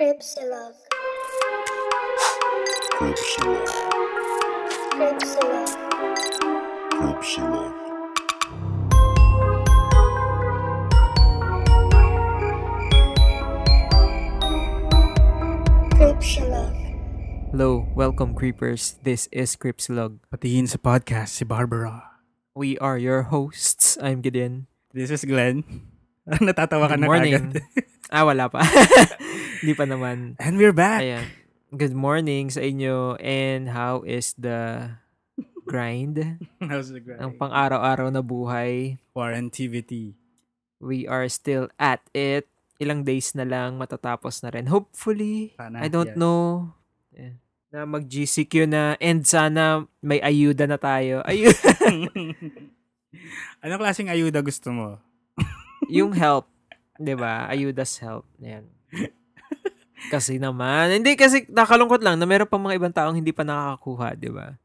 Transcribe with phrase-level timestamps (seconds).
[0.00, 0.72] Cripsilog.
[2.96, 3.68] Cripsilog.
[4.96, 5.70] Cripsilog.
[6.96, 7.72] Cripsilog.
[16.00, 16.72] Cripsilog.
[17.52, 18.96] Hello, welcome creepers.
[19.04, 20.16] This is Cripslog.
[20.32, 22.16] Patingin sa podcast si Barbara.
[22.56, 24.00] We are your hosts.
[24.00, 24.64] I'm Gideon.
[24.96, 25.60] This is Glenn.
[26.40, 27.34] Natatawa ka Good na morning.
[27.36, 27.60] kagad.
[28.10, 28.58] Ah, wala pa.
[29.60, 30.40] Hindi pa naman.
[30.40, 31.04] And we're back.
[31.04, 31.28] Ayan.
[31.70, 34.90] Good morning sa inyo and how is the
[35.68, 36.18] grind
[36.64, 37.20] How's the grind?
[37.22, 38.96] ng pang-araw-araw na buhay?
[39.14, 40.16] Quarantivity.
[40.80, 42.48] We are still at it.
[42.80, 44.72] Ilang days na lang matatapos na rin.
[44.72, 46.18] Hopefully, Sana, I don't yes.
[46.18, 46.72] know.
[47.12, 47.36] Yeah.
[47.70, 51.20] Na mag-GCQ na and sana may ayuda na tayo.
[51.22, 51.70] Ayuda.
[53.62, 54.96] Anong klaseng ayuda gusto mo?
[55.92, 56.48] yung help,
[56.96, 57.44] 'di ba?
[57.44, 58.24] Ayudas help.
[58.40, 58.64] Yan.
[60.08, 64.14] Kasi naman, hindi kasi nakalungkot lang na meron pa mga ibang taong hindi pa nakakakuha,
[64.14, 64.56] 'di ba?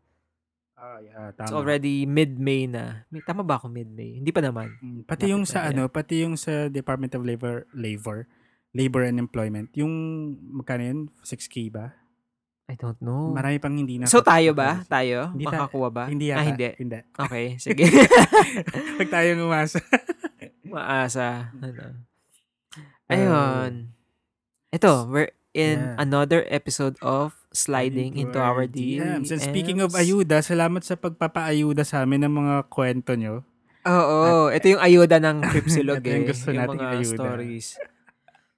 [0.75, 1.57] Ah, yeah, It's tama.
[1.57, 3.03] already mid-May na.
[3.09, 4.21] May, tama ba ako mid-May?
[4.21, 4.69] Hindi pa naman.
[4.77, 8.29] Mm, Pati yung sa na, ano, pati yung sa Department of Labor, Labor,
[8.69, 9.91] Labor and Employment, yung
[10.53, 10.99] magkano yun?
[11.19, 11.89] 6K ba?
[12.65, 13.29] I don't know.
[13.29, 14.05] Marami pang hindi na.
[14.05, 14.81] so tayo ba?
[14.85, 15.29] Tayo?
[15.31, 16.03] Hindi Makakuha ba?
[16.05, 16.49] Hindi Ah, yata.
[16.49, 16.69] hindi.
[16.77, 16.99] Hindi.
[17.13, 17.85] Okay, sige.
[18.97, 19.79] Pag tayo umasa.
[20.61, 21.49] Maasa.
[21.61, 22.03] Ano.
[23.07, 23.94] Ayun.
[24.75, 25.95] Ito, we're in Yeah.
[25.97, 29.31] another episode of Sliding into, our DMs.
[29.31, 33.47] And speaking of ayuda, salamat sa pagpapaayuda sa amin ng mga kwento nyo.
[33.87, 36.29] Oo, ito yung ayuda ng Cripsilog Ito yung eh.
[36.29, 37.15] gusto yung nating mga ayuda.
[37.15, 37.67] stories.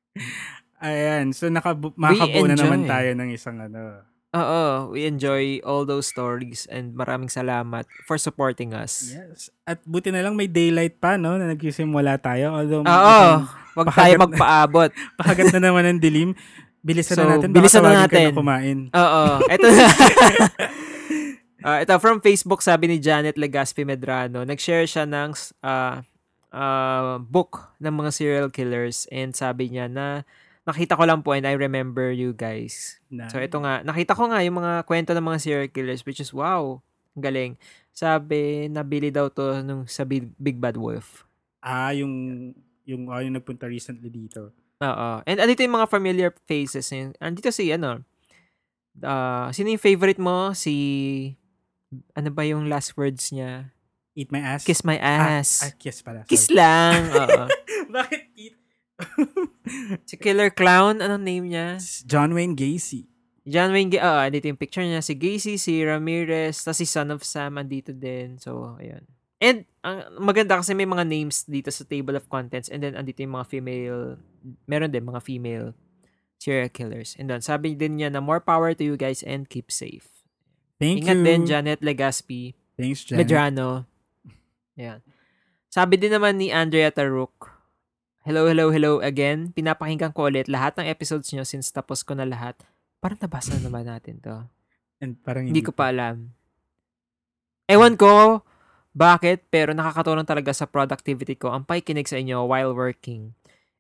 [0.82, 4.02] Ayan, so nakabu- makabuo na naman tayo ng isang ano.
[4.40, 9.12] Oo, we enjoy all those stories and maraming salamat for supporting us.
[9.12, 9.50] Yes.
[9.64, 11.36] At buti na lang may daylight pa, no?
[11.36, 12.54] Na nagsisimula tayo.
[12.54, 13.22] Although, Oo,
[13.74, 14.90] wag Pahagat tayo na- magpaabot.
[15.20, 16.38] pahagat na naman ng dilim.
[16.80, 17.50] Bilisan So, na natin.
[17.52, 18.32] bilisan na natin.
[18.32, 18.78] kumain.
[18.88, 19.86] Oo, ito na.
[21.60, 26.00] Ah, ito from Facebook sabi ni Janet Legaspi Medrano, nag-share siya ng ah,
[26.48, 30.22] ah, book ng mga serial killers and sabi niya na
[30.68, 33.00] nakita ko lang po and I remember you guys.
[33.08, 36.20] Na, So ito nga, nakita ko nga yung mga kwento ng mga serial killers which
[36.20, 36.84] is wow,
[37.16, 37.56] galing.
[37.90, 41.24] Sabi, nabili daw to nung sa Big, Big Bad Wolf.
[41.60, 42.52] ah, yung,
[42.84, 44.52] yung, ah, yung nagpunta recently dito.
[44.78, 45.10] Oo.
[45.24, 46.92] And andito yung mga familiar faces.
[47.18, 48.04] Andito si, ano,
[49.02, 50.52] ah sino yung favorite mo?
[50.54, 50.74] Si,
[52.14, 53.72] ano ba yung last words niya?
[54.14, 54.66] Eat my ass?
[54.66, 55.62] Kiss my Ah, ass.
[55.64, 56.26] ah, kiss pala.
[56.26, 56.58] Kiss sorry.
[56.58, 56.98] lang.
[57.14, 57.44] Oo.
[57.96, 58.22] Bakit?
[60.10, 61.78] si Killer Clown, anong name niya?
[62.06, 63.06] John Wayne Gacy.
[63.48, 65.00] John Wayne, Ga- oo, andito yung picture niya.
[65.00, 68.36] Si Gacy, si Ramirez, tapos si Son of Sam andito din.
[68.42, 69.08] So, ayun.
[69.38, 73.22] And, ang maganda kasi may mga names dito sa table of contents and then andito
[73.22, 74.18] yung mga female,
[74.66, 75.78] meron din mga female
[76.42, 77.16] serial killers.
[77.16, 80.10] And then, sabi din niya na more power to you guys and keep safe.
[80.78, 81.26] Thank Ingat you.
[81.26, 83.26] din, Janet Legaspi, Thanks, Janet.
[83.26, 83.90] Medrano.
[84.78, 85.02] Ayan.
[85.74, 87.57] Sabi din naman ni Andrea Taruk,
[88.28, 89.56] Hello, hello, hello again.
[89.56, 92.60] Pinapakinggan ko ulit lahat ng episodes nyo since tapos ko na lahat.
[93.00, 94.44] Parang nabasa na ba natin to?
[95.00, 96.36] And parang Hindi ko pa alam.
[97.72, 98.44] Ewan ko
[98.92, 103.32] bakit, pero nakakatulong talaga sa productivity ko ang pakikinig sa inyo while working.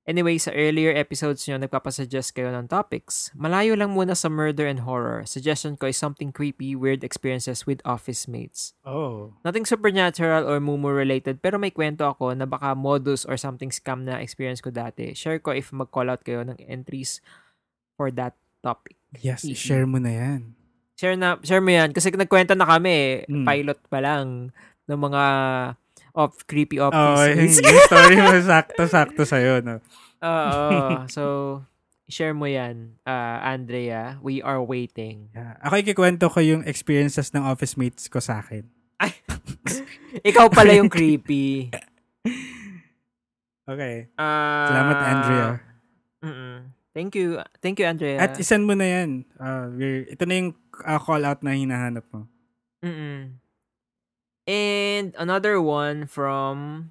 [0.07, 3.27] Anyway, sa earlier episodes nyo, nagpapasuggest kayo ng topics.
[3.35, 5.27] Malayo lang muna sa murder and horror.
[5.27, 8.71] Suggestion ko is something creepy, weird experiences with office mates.
[8.87, 9.35] Oh.
[9.43, 14.07] Nothing supernatural or mumu related pero may kwento ako na baka modus or something scam
[14.07, 15.11] na experience ko dati.
[15.11, 17.19] Share ko if mag-call out kayo ng entries
[17.99, 18.95] for that topic.
[19.19, 19.59] Yes, Easy.
[19.59, 20.55] share mo na yan.
[20.95, 23.27] Share na share mo 'yan kasi nagkwento na kami.
[23.27, 23.43] Mm.
[23.43, 24.55] pilot pa lang
[24.87, 25.23] ng mga
[26.17, 27.61] off creepy Oh, offices.
[27.61, 29.77] yung story mo sakto-sakto sa'yo, no?
[30.17, 31.05] Oo.
[31.07, 31.23] so
[32.09, 34.17] share mo 'yan, ah, Andrea.
[34.19, 35.29] We are waiting.
[35.31, 35.61] Yeah.
[35.61, 38.65] Ako ikikwento ko yung experiences ng office mates ko sa akin.
[40.29, 41.69] Ikaw pala yung creepy.
[43.67, 44.07] Okay.
[44.17, 45.47] Ah, Salamat, Andrea.
[46.23, 46.57] mm
[46.97, 47.37] Thank you.
[47.61, 48.17] Thank you, Andrea.
[48.17, 49.21] At isan mo na yan.
[49.37, 52.25] Uh, we're, ito na yung uh, call out na hinahanap mo.
[52.81, 53.37] Mm-mm.
[54.47, 56.89] And another one from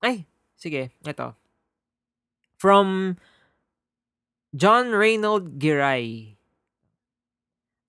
[0.00, 0.24] ay,
[0.56, 1.36] sige, ito.
[2.56, 3.20] From
[4.56, 6.34] John Reynold Giray.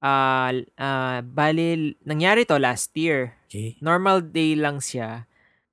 [0.04, 3.40] Ah, ah, bali nangyari to last year.
[3.48, 3.80] Okay.
[3.80, 5.26] Normal day lang siya.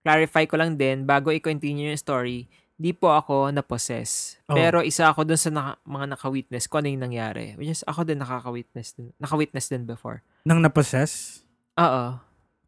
[0.07, 2.47] Clarify ko lang din bago i-continue yung story.
[2.77, 4.39] Di po ako na-possess.
[4.47, 4.55] Oh.
[4.55, 7.57] Pero isa ako dun sa naka- mga naka-witness kung ano yung nangyari.
[7.59, 9.11] Which is, ako din nakaka-witness din.
[9.19, 10.21] Naka-witness din before.
[10.47, 11.43] Nang napossess?
[11.81, 12.21] Oo.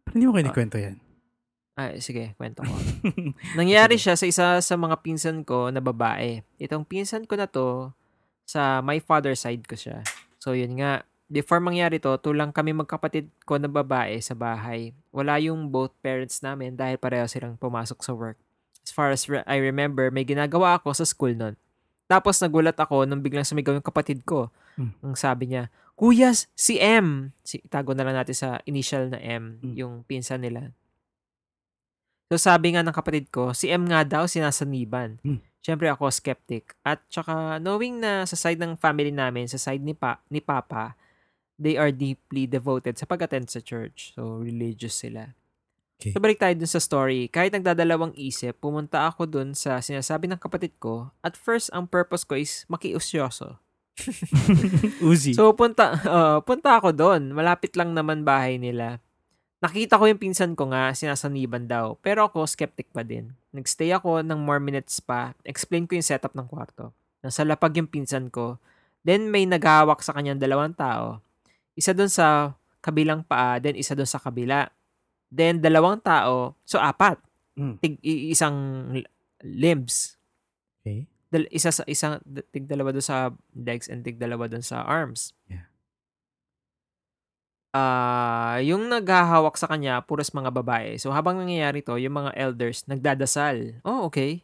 [0.09, 0.97] Parang hindi mo kinikwento yan.
[1.77, 2.75] Ay, sige, kwento ko.
[3.61, 6.41] Nangyari siya sa isa sa mga pinsan ko na babae.
[6.57, 7.93] Itong pinsan ko na to,
[8.49, 10.01] Sa my father side ko siya.
[10.41, 11.05] So, yun nga.
[11.29, 14.97] Before mangyari to, tulang kami magkapatid ko na babae sa bahay.
[15.13, 18.41] Wala yung both parents namin dahil pareho silang pumasok sa work.
[18.81, 21.61] As far as re- I remember, may ginagawa ako sa school nun.
[22.09, 24.49] Tapos nagulat ako nung biglang sumigaw yung kapatid ko.
[24.81, 24.97] Hmm.
[25.05, 27.35] Ang sabi niya, Kuya, si M.
[27.43, 29.75] Si, tago na lang natin sa initial na M, Hmm.
[29.75, 30.71] yung pinsan nila.
[32.31, 35.19] So sabi nga ng kapatid ko, si M nga daw sinasaniban.
[35.27, 35.43] Hmm.
[35.59, 36.79] Siyempre ako skeptic.
[36.87, 40.95] At tsaka knowing na sa side ng family namin, sa side ni, pa, ni Papa,
[41.59, 44.15] they are deeply devoted sa pag-attend sa church.
[44.15, 45.35] So religious sila.
[45.99, 46.15] Okay.
[46.15, 47.27] So balik tayo dun sa story.
[47.27, 51.11] Kahit nagdadalawang isip, pumunta ako dun sa sinasabi ng kapatid ko.
[51.27, 53.59] At first, ang purpose ko is makiusyoso.
[55.09, 55.35] Uzi.
[55.35, 57.35] So punta uh, punta ako doon.
[57.35, 59.03] Malapit lang naman bahay nila.
[59.59, 61.99] Nakita ko yung pinsan ko nga, sinasaniban daw.
[61.99, 63.35] Pero ako, skeptic pa din.
[63.51, 65.35] Nagstay ako ng more minutes pa.
[65.43, 66.95] Explain ko yung setup ng kwarto.
[67.27, 68.63] Nasa lapag yung pinsan ko.
[69.03, 71.19] Then may naghahawak sa kanyang dalawang tao.
[71.75, 74.71] Isa doon sa kabilang paa, then isa doon sa kabila.
[75.27, 77.19] Then dalawang tao, so apat.
[77.59, 77.75] Mm.
[77.83, 78.57] Tig, isang
[79.43, 80.18] limbs.
[81.29, 82.21] Dal- isa sa isang
[82.53, 85.37] tig dalawa doon sa legs and tig dalawa doon sa arms.
[85.49, 85.69] Yeah.
[87.77, 90.97] Ah, yung naghahawak sa kanya puros mga babae.
[90.97, 93.85] So habang nangyayari to, yung mga elders nagdadasal.
[93.85, 94.41] Oh, okay.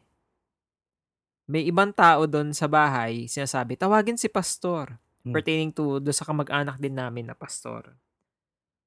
[1.49, 5.01] May ibang tao doon sa bahay, sinasabi, tawagin si pastor.
[5.25, 5.33] Hmm.
[5.33, 7.97] Pertaining to do sa kamag-anak din namin na pastor.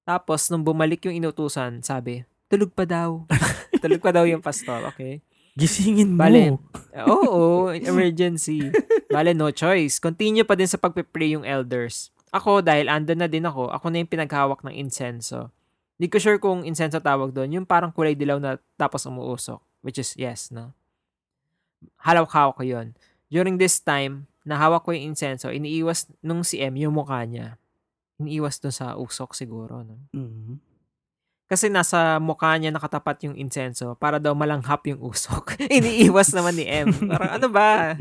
[0.06, 3.26] Tapos nung bumalik yung inutusan, sabi, tulog pa daw.
[3.84, 5.22] tulog pa daw yung pastor, okay?
[5.57, 6.21] Gisingin mo.
[6.21, 6.54] Bale.
[7.09, 8.69] Oo, emergency.
[9.09, 9.98] Bale, no choice.
[9.98, 12.13] Continue pa din sa pagpe-pray yung elders.
[12.30, 15.50] Ako, dahil andun na din ako, ako na yung pinaghawak ng insenso.
[15.98, 17.57] Hindi ko sure kung insenso tawag doon.
[17.57, 19.57] Yung parang kulay dilaw na tapos umuusok.
[19.81, 20.77] Which is, yes, no?
[22.06, 22.94] Halawak-hawak ko yun.
[23.33, 27.57] During this time, nahawak ko yung insenso, iniiwas nung si M yung mukha niya.
[28.21, 29.98] Iniiwas dun sa usok siguro, no?
[30.13, 30.62] Mhm.
[31.48, 35.56] Kasi nasa mukha niya nakatapat yung insenso para daw malanghap yung usok.
[35.80, 36.92] Iniiwas naman ni M.
[37.08, 37.96] Parang ano ba?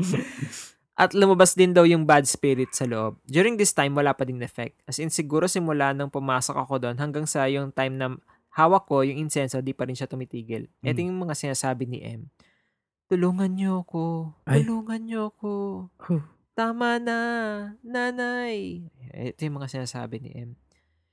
[0.99, 3.15] At lumabas din daw yung bad spirit sa loob.
[3.23, 4.83] During this time, wala pa ding effect.
[4.83, 8.19] As in, siguro simula nung pumasok ako doon hanggang sa yung time na
[8.51, 10.67] hawak ko yung insenso, di pa rin siya tumitigil.
[10.83, 12.27] Ito yung mga sinasabi ni M.
[13.07, 14.35] Tulungan niyo ako.
[14.43, 14.65] Ay.
[14.65, 15.53] Tulungan niyo ako.
[16.57, 17.19] Tama na.
[17.85, 18.89] Nanay.
[19.15, 20.59] Ito yung mga sinasabi ni M.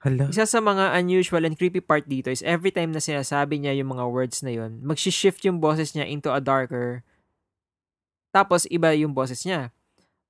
[0.05, 0.29] Hala.
[0.29, 3.97] Isa sa mga unusual and creepy part dito is every time na sinasabi niya yung
[3.97, 7.01] mga words na yun, mag-shift yung boses niya into a darker.
[8.29, 9.73] Tapos iba yung boses niya.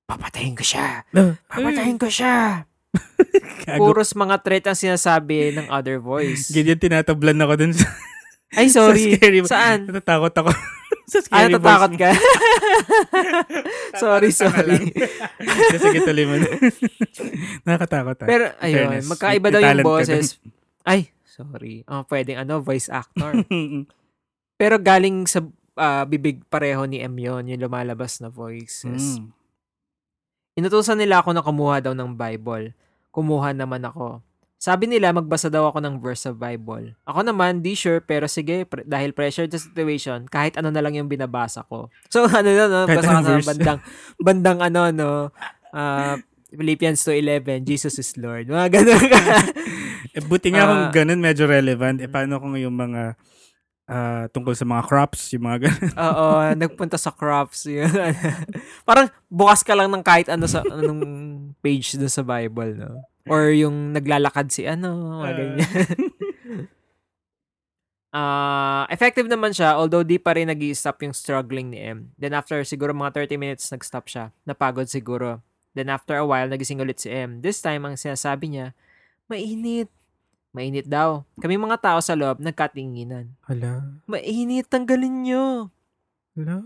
[0.07, 1.03] Papatayin ko siya.
[1.11, 2.63] Ah, Papatayin ko siya.
[3.81, 6.47] Puros mga threat ang sinasabi ng other voice.
[6.55, 7.89] Ganyan tinatablan ako dun sa,
[8.55, 9.19] Ay, sa sorry.
[9.19, 9.91] scary Saan?
[9.91, 10.51] Natatakot ako.
[11.05, 12.01] Sa Ay, scary natatakot voice.
[12.01, 12.09] ka?
[14.03, 14.79] sorry, sorry.
[15.85, 16.49] Sige, tuloy mo na.
[17.69, 18.27] Nakakatakot ah.
[18.27, 19.05] Pero, ayun, Fairness.
[19.13, 20.41] magkaiba daw yung boses.
[20.81, 21.85] Ay, sorry.
[21.85, 23.37] Oh, pwedeng ano, voice actor.
[24.57, 25.45] Pero galing sa
[25.77, 29.21] ah, bibig pareho ni M yun, yung lumalabas na voices.
[29.21, 29.29] Mm.
[30.57, 32.73] Inutusan nila ako na kumuha daw ng Bible.
[33.13, 34.24] Kumuha naman ako.
[34.57, 36.95] Sabi nila magbasa daw ako ng verse sa Bible.
[37.03, 40.95] Ako naman, di sure, pero sige, pre- dahil pressure the situation, kahit ano na lang
[40.95, 41.91] yung binabasa ko.
[42.13, 42.79] So, ano na, no?
[42.85, 43.79] Basa ka sa bandang,
[44.17, 45.11] bandang ano, no?
[45.69, 46.15] ah,
[46.47, 48.47] Philippians 2.11, Jesus is Lord.
[48.47, 49.19] Mga ganun ka.
[50.15, 50.91] Eh, buti nga kung Ah.
[50.95, 51.99] ganun, medyo relevant.
[51.99, 53.19] Eh, paano kung yung mga
[53.85, 55.91] ah, tungkol sa mga crops, yung mga ganun.
[56.07, 57.67] Oo, nagpunta sa crops.
[57.67, 57.91] Yun.
[58.81, 61.03] Parang bukas ka lang ng kahit ano sa anong
[61.65, 63.01] page doon sa Bible, no?
[63.25, 65.33] Or yung naglalakad si ano, mga Ah.
[65.33, 65.65] ganyan.
[68.15, 72.15] Ah, effective naman siya, although di pa rin nag stop yung struggling ni M.
[72.15, 74.31] Then after siguro mga 30 minutes, nag-stop siya.
[74.47, 75.43] Napagod siguro.
[75.75, 77.43] Then after a while, nagising ulit si M.
[77.43, 78.71] This time, ang sinasabi niya,
[79.27, 79.91] mainit.
[80.55, 81.27] Mainit daw.
[81.43, 83.35] Kami mga tao sa loob, nagkatinginan.
[83.43, 83.99] Hala.
[84.07, 85.67] Mainit, tanggalin niyo.
[86.39, 86.63] Hala.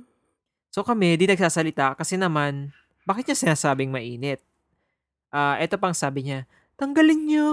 [0.69, 2.69] So kami, di nagsasalita kasi naman,
[3.09, 4.37] bakit niya sinasabing mainit?
[5.29, 7.49] Ah, ito pang sabi niya, tanggalin niyo.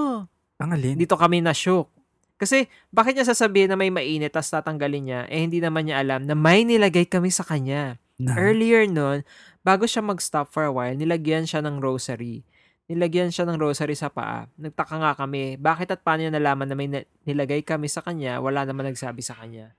[0.56, 0.96] Ang alin?
[0.96, 1.92] Dito kami na shook.
[2.36, 6.28] Kasi bakit niya sasabihin na may mainit tapos tatanggalin niya eh hindi naman niya alam
[6.28, 7.96] na may nilagay kami sa kanya.
[8.16, 8.32] Na.
[8.36, 9.24] Earlier nun,
[9.60, 12.44] bago siya mag-stop for a while, nilagyan siya ng rosary.
[12.88, 14.48] Nilagyan siya ng rosary sa paa.
[14.56, 16.88] Nagtaka nga kami, bakit at paano niya nalaman na may
[17.28, 19.76] nilagay kami sa kanya, wala naman nagsabi sa kanya.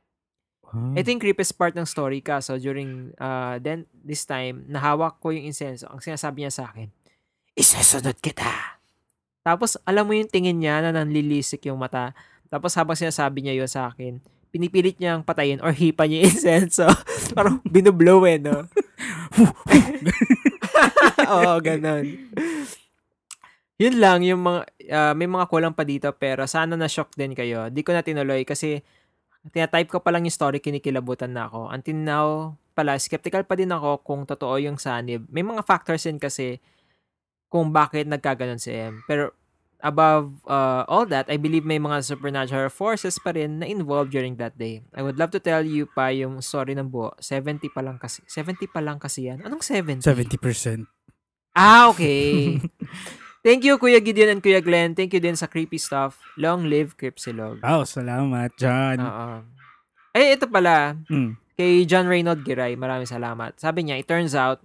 [0.68, 1.00] Wow.
[1.00, 2.44] Ito yung creepiest part ng story ka.
[2.44, 5.88] So, during uh, then, this time, nahawak ko yung insenso.
[5.88, 6.92] Ang sinasabi niya sa akin,
[7.57, 8.77] isasunod kita.
[9.41, 12.13] Tapos, alam mo yung tingin niya na nanlilisik yung mata.
[12.53, 14.21] Tapos, habang sinasabi niya yun sa akin,
[14.53, 16.85] pinipilit niyang patayin or hipa niya yung insenso.
[17.33, 18.61] Parang binublow eh, no?
[21.33, 22.05] Oo, ganun.
[23.77, 24.61] Yun lang, yung mga,
[24.93, 27.73] ah, may mga kulang pa dito, pero sana na-shock din kayo.
[27.73, 28.81] Di ko na tinuloy kasi
[29.49, 31.71] tinatype ko pa lang yung story, kinikilabutan na ako.
[31.71, 32.27] Until now,
[32.77, 35.25] pala, skeptical pa din ako kung totoo yung sanib.
[35.31, 36.59] May mga factors din kasi
[37.48, 39.04] kung bakit nagkaganon si M.
[39.08, 39.32] Pero
[39.82, 44.36] above uh, all that, I believe may mga supernatural forces pa rin na involved during
[44.42, 44.84] that day.
[44.94, 47.13] I would love to tell you pa yung story ng buo.
[47.22, 48.25] 70 pa lang kasi.
[48.25, 49.44] 70 pa lang kasi yan.
[49.46, 50.04] Anong 70?
[50.04, 50.86] 70%.
[51.58, 52.62] Ah, okay.
[53.48, 54.92] Thank you, Kuya Gideon and Kuya Glenn.
[54.92, 56.20] Thank you din sa creepy stuff.
[56.36, 57.63] Long live Cripsilog.
[57.63, 59.00] Wow, salamat, John.
[59.00, 59.30] Oo.
[60.12, 61.00] Eh, ito pala.
[61.08, 61.38] Mm.
[61.58, 63.58] Kay John Reynold Giray, maraming salamat.
[63.58, 64.62] Sabi niya, it turns out,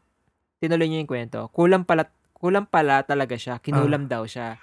[0.61, 1.49] tinuloy niya yung kwento.
[1.55, 2.11] Kulang pala,
[2.43, 3.63] kulang pala talaga siya.
[3.63, 4.59] Kinulam daw siya.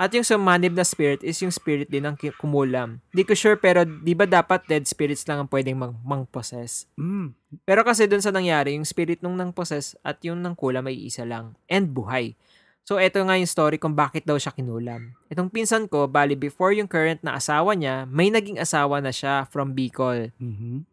[0.00, 3.04] At yung sumanib na spirit is yung spirit din ng kumulam.
[3.12, 6.88] Di ko sure pero di ba dapat dead spirits lang ang pwedeng mang, mang-possess?
[6.96, 7.36] Mm.
[7.68, 10.96] Pero kasi dun sa nangyari, yung spirit nung nang possess at yung nang kulam ay
[11.04, 11.52] isa lang.
[11.68, 12.32] And buhay.
[12.80, 15.12] So, eto nga yung story kung bakit daw siya kinulam.
[15.28, 19.44] Itong pinsan ko, bali before yung current na asawa niya, may naging asawa na siya
[19.52, 20.32] from Bicol.
[20.40, 20.88] Mhm.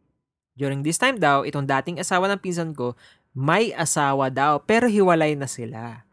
[0.60, 2.92] During this time daw, itong dating asawa ng pinsan ko,
[3.32, 6.07] may asawa daw, pero hiwalay na sila.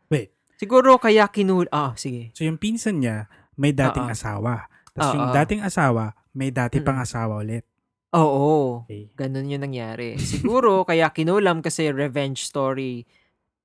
[0.56, 1.66] Siguro kaya kinul...
[1.68, 2.30] Ah, sige.
[2.32, 4.14] So, yung pinsan niya, may dating Oo.
[4.14, 4.66] asawa.
[4.94, 5.16] Tapos Oo.
[5.18, 7.06] yung dating asawa, may dati pang Mm.
[7.06, 7.64] asawa ulit.
[8.14, 8.87] Oo.
[8.87, 9.11] Okay.
[9.18, 10.14] Ganun yung nangyari.
[10.18, 13.02] Siguro kaya kinulam kasi revenge story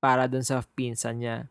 [0.01, 1.45] para dun sa pinsan niya.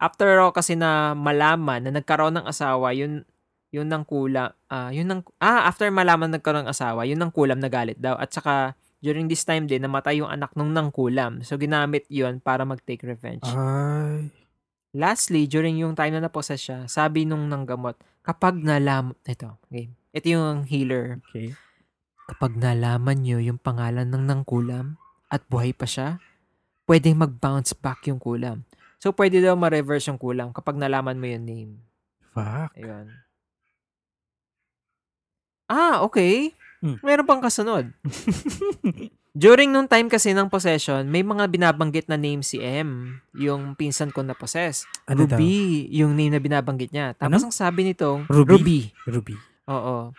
[0.00, 3.26] After all kasi na malaman na nagkaroon ng asawa, yun
[3.68, 4.48] yun nang kulam.
[4.72, 8.16] Ah, yun nang ah after malaman nagkaroon ng asawa, yun nang kulam na galit daw.
[8.16, 8.72] At saka
[9.04, 11.44] during this time din namatay yung anak nung nang kulam.
[11.44, 13.44] So ginamit yun para mag-take revenge.
[13.44, 14.32] Ay.
[14.98, 17.94] Lastly, during yung time na napossess siya, sabi nung nanggamot,
[18.26, 19.94] kapag nalam ito, okay.
[20.10, 21.22] Ito yung healer.
[21.30, 21.54] Okay.
[22.26, 24.98] Kapag nalaman nyo yung pangalan ng nangkulam
[25.30, 26.18] at buhay pa siya,
[26.90, 28.66] pwedeng mag-bounce back yung kulam.
[28.98, 31.72] So, pwede daw ma-reverse yung kulam kapag nalaman mo yung name.
[32.34, 32.74] Fuck.
[32.74, 33.06] Ayun.
[35.70, 36.50] Ah, okay.
[36.82, 36.98] Hmm.
[37.06, 37.86] Meron pang kasunod.
[39.38, 44.10] During nung time kasi ng possession, may mga binabanggit na name si M, yung pinsan
[44.10, 44.82] ko na possess.
[45.06, 45.38] Ano daw?
[45.38, 47.14] Ruby, yung name na binabanggit niya.
[47.14, 48.58] Tapos ang sabi nitong, Ruby?
[48.58, 48.78] Ruby.
[49.06, 49.36] Ruby.
[49.70, 50.10] Oo.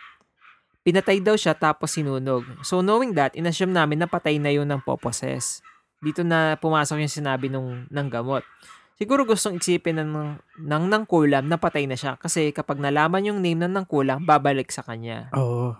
[0.80, 2.48] Pinatay daw siya tapos sinunog.
[2.64, 5.60] So knowing that, inassume namin na patay na yun ng poposes.
[6.00, 8.40] Dito na pumasok yung sinabi nung, ng gamot.
[8.96, 13.68] Siguro gustong isipin ng, ng nangkulam na patay na siya kasi kapag nalaman yung name
[13.68, 15.28] ng nangkulam, babalik sa kanya.
[15.36, 15.76] Oo.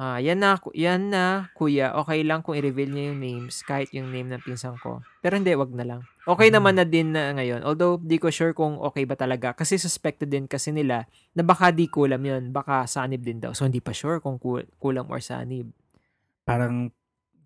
[0.00, 1.92] Ah, yan na, ku- yan na, kuya.
[1.94, 5.04] Okay lang kung i-reveal niya yung names kahit yung name ng pinsan ko.
[5.20, 6.00] Pero hindi, wag na lang.
[6.22, 6.56] Okay Hmm.
[6.56, 7.60] naman na din na ngayon.
[7.60, 9.52] Although, di ko sure kung okay ba talaga.
[9.52, 12.48] Kasi suspected din kasi nila na baka di kulam yun.
[12.48, 13.52] Baka sanib din daw.
[13.52, 15.68] So, hindi pa sure kung kul- kulam or sanib.
[16.42, 16.88] Parang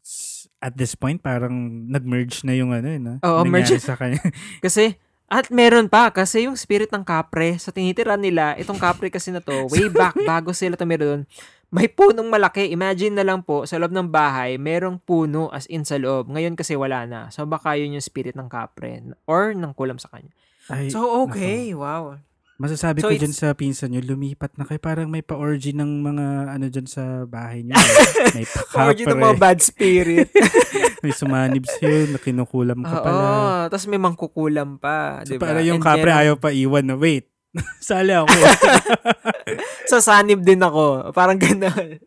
[0.00, 1.52] s- at this point, parang
[1.86, 3.04] nag-merge na yung ano yun.
[3.10, 3.82] ah, Oo, nangyari merge.
[3.82, 4.22] sa kanya.
[4.62, 4.94] Kasi,
[5.26, 9.40] at meron pa, kasi yung spirit ng kapre, sa tinitira nila, itong kapre kasi na
[9.40, 11.24] to, way back, bago sila tumira doon,
[11.70, 12.68] may punong malaki.
[12.68, 16.28] Imagine na lang po, sa loob ng bahay, merong puno as in sa loob.
[16.28, 17.20] Ngayon kasi wala na.
[17.28, 20.30] So, baka yun yung spirit ng kapre or ng kulam sa kanya.
[20.68, 21.72] Ay, So, okay.
[21.72, 22.20] Wow.
[22.54, 24.78] Masasabi So, ko dyan sa pinsan nyo, lumipat na kayo.
[24.78, 27.74] Parang may pa-orgy ng mga ano dyan sa bahay nyo.
[28.38, 28.46] may
[28.78, 30.30] Or yun ng mga bad spirit.
[31.02, 33.10] may sumanib sa'yo, na kinukulam ka pala.
[33.10, 33.50] Oo.
[33.66, 35.26] Tapos may mangkukulam pa.
[35.26, 35.50] So, diba?
[35.50, 37.26] para yung And kapre meron- ayaw pa iwan na, wait,
[37.82, 38.28] sali ako.
[39.90, 41.10] sa sanib din ako.
[41.10, 41.98] Parang gano'n.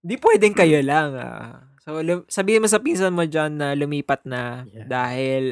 [0.00, 1.16] Di pwedeng kayo lang.
[1.16, 1.64] Ah.
[1.80, 4.86] So, lum- sabihin mo sa pinsan mo dyan na lumipat na Yeah.
[4.86, 5.44] dahil,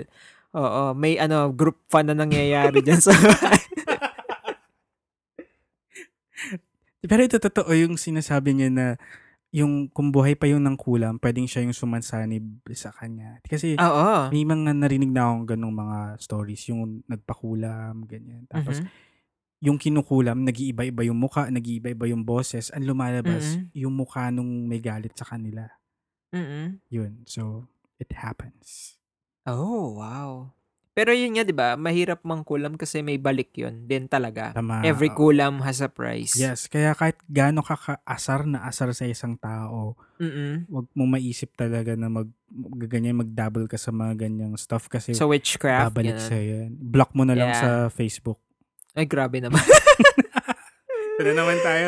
[0.51, 3.15] oo, may ano, group fun na nangyayari dyan sa
[7.05, 8.87] Pero ito totoo yung sinasabi niya na
[9.55, 12.43] yung kung buhay pa yung nangkulam, pwedeng siya yung sumansanib
[12.75, 13.39] sa kanya.
[13.47, 14.33] Kasi Oo.
[14.35, 18.51] may mga narinig na akong ganong mga stories, yung nagpakulam, ganyan.
[18.51, 18.89] Tapos Mhm.
[19.65, 23.73] Yung kinukulam, nag-iiba-iba yung muka, nag-iiba-iba yung boses, ang lumalabas, Mhm.
[23.75, 25.73] yung mukha nung may galit sa kanila.
[26.31, 26.85] Mhm.
[26.93, 27.13] Yun.
[27.25, 27.65] So,
[27.97, 29.01] it happens.
[29.45, 30.53] Oh, wow.
[30.93, 34.55] Pero yun nga, di ba, mahirap mangkulam kasi may balik yun din talaga.
[34.55, 34.85] Tama.
[34.85, 36.39] Every kulam has a price.
[36.39, 36.71] Yes.
[36.71, 41.99] Kaya kahit gaano ka kaasar na asar sa isang tao, mm wag mo maisip talaga
[41.99, 42.31] na mag,
[42.87, 45.91] ganyan, mag-double ka sa mga ganyang stuff kasi So, witchcraft.
[45.91, 46.29] babalik ganun.
[46.31, 46.71] sa yan.
[46.79, 47.59] Block mo na lang Yeah.
[47.59, 48.39] sa Facebook.
[48.95, 49.59] Ay, grabe naman.
[51.15, 51.87] Ito na naman tayo.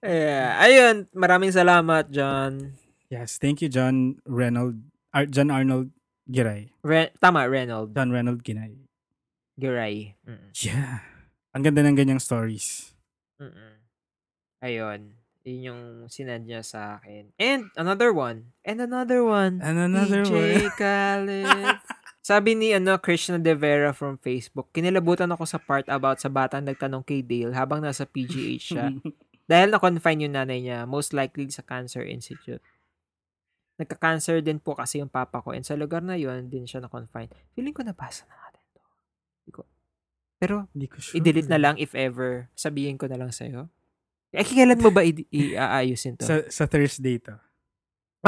[0.00, 0.56] yeah.
[0.60, 2.72] Ayun, maraming salamat, John.
[3.08, 3.36] yes.
[3.36, 4.80] Thank you, John Reynold.
[5.12, 5.92] Ar- John Arnold
[6.24, 6.68] Giray.
[6.80, 7.92] Re- tama, Reynold.
[7.92, 8.76] John Reynold Giray.
[9.56, 10.12] Giray.
[10.24, 10.52] Mm-mm.
[10.60, 11.00] Yeah.
[11.56, 12.92] Ang ganda ng ganyang stories.
[13.40, 13.80] Mm-mm.
[14.60, 15.16] Ayun.
[15.46, 17.30] Yun yung sinad niya sa akin.
[17.38, 18.50] And another one.
[18.66, 19.62] And another one.
[19.62, 20.72] And another DJ one.
[20.80, 21.78] Khaled.
[22.26, 26.66] Sabi ni ano Krishna De Vera from Facebook, kinilabutan ako sa part about sa batang
[26.66, 28.90] nagtanong kay Dale habang nasa PGH siya.
[29.50, 32.58] Dahil na-confine yung nanay niya, most likely sa Cancer Institute.
[33.78, 37.30] Nagka-cancer din po kasi yung papa ko and sa lugar na yon din siya na-confine.
[37.54, 38.82] Feeling ko nabasa na natin to.
[39.54, 39.62] Ko.
[40.42, 41.22] Pero Hindi ko sure.
[41.22, 42.50] i-delete na lang if ever.
[42.58, 43.70] Sabihin ko na lang sa'yo.
[44.34, 46.26] Eh, kailan mo ba i- i-aayusin to?
[46.26, 47.38] Sa, sa Thursday to.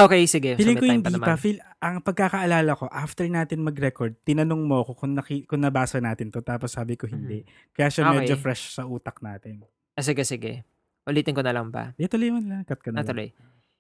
[0.07, 0.55] Okay, sige.
[0.55, 1.35] Feeling ko hindi pa.
[1.35, 6.31] Feel, ang pagkakaalala ko, after natin mag-record, tinanong mo ako kung, naki, kung nabasa natin
[6.31, 6.45] to.
[6.45, 7.43] Tapos sabi ko hindi.
[7.75, 8.09] Kaya siya.
[8.09, 8.17] Okay.
[8.23, 9.67] medyo fresh sa utak natin.
[9.99, 10.62] Ah, sige, sige.
[11.09, 11.97] Ulitin ko na lang ba?
[11.97, 12.62] Di tuloy mo lang.
[12.69, 13.09] Cut ka na lang.
[13.09, 13.28] Natuloy.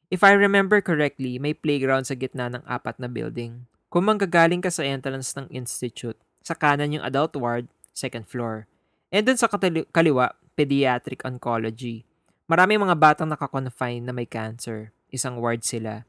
[0.08, 3.68] If I remember correctly, may playground sa gitna ng apat na building.
[3.92, 8.64] Kung manggagaling ka sa entrance ng institute, sa kanan yung adult ward, second floor.
[9.12, 12.08] And dun sa katali- kaliwa, pediatric oncology.
[12.48, 14.96] Maraming mga batang nakakonfine na may cancer.
[15.08, 16.04] Isang ward sila.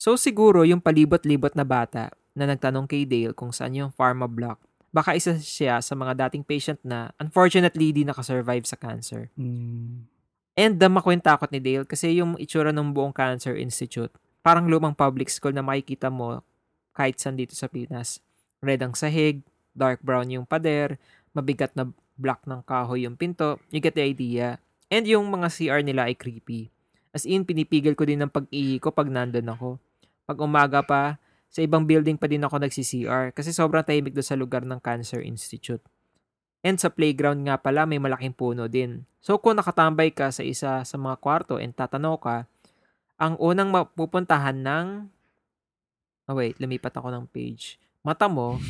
[0.00, 4.56] So siguro yung palibot-libot na bata na nagtanong kay Dale kung saan yung pharma block,
[4.90, 9.30] baka isa siya sa mga dating patient na unfortunately di nakasurvive sa cancer.
[9.36, 10.08] Mm.
[10.58, 14.12] And the makwintakot ni Dale kasi yung itsura ng buong Cancer Institute,
[14.44, 16.42] parang lumang public school na makikita mo
[16.92, 18.20] kahit saan dito sa Pinas.
[18.60, 19.40] Red ang sahig,
[19.72, 21.00] dark brown yung pader,
[21.32, 21.88] mabigat na
[22.20, 23.56] block ng kahoy yung pinto.
[23.72, 24.60] You get the idea.
[24.92, 26.68] And yung mga CR nila ay creepy.
[27.10, 29.82] As in, pinipigil ko din ng pag-ihi ko pag nandun ako.
[30.26, 31.18] Pag umaga pa,
[31.50, 35.18] sa ibang building pa din ako nagsi-CR kasi sobrang tahimik doon sa lugar ng Cancer
[35.18, 35.82] Institute.
[36.62, 39.02] And sa playground nga pala, may malaking puno din.
[39.18, 42.46] So kung nakatambay ka sa isa sa mga kwarto and tatanaw ka,
[43.18, 44.86] ang unang mapupuntahan ng...
[46.30, 47.82] Oh wait, lumipat ako ng page.
[48.06, 48.62] Mata mo,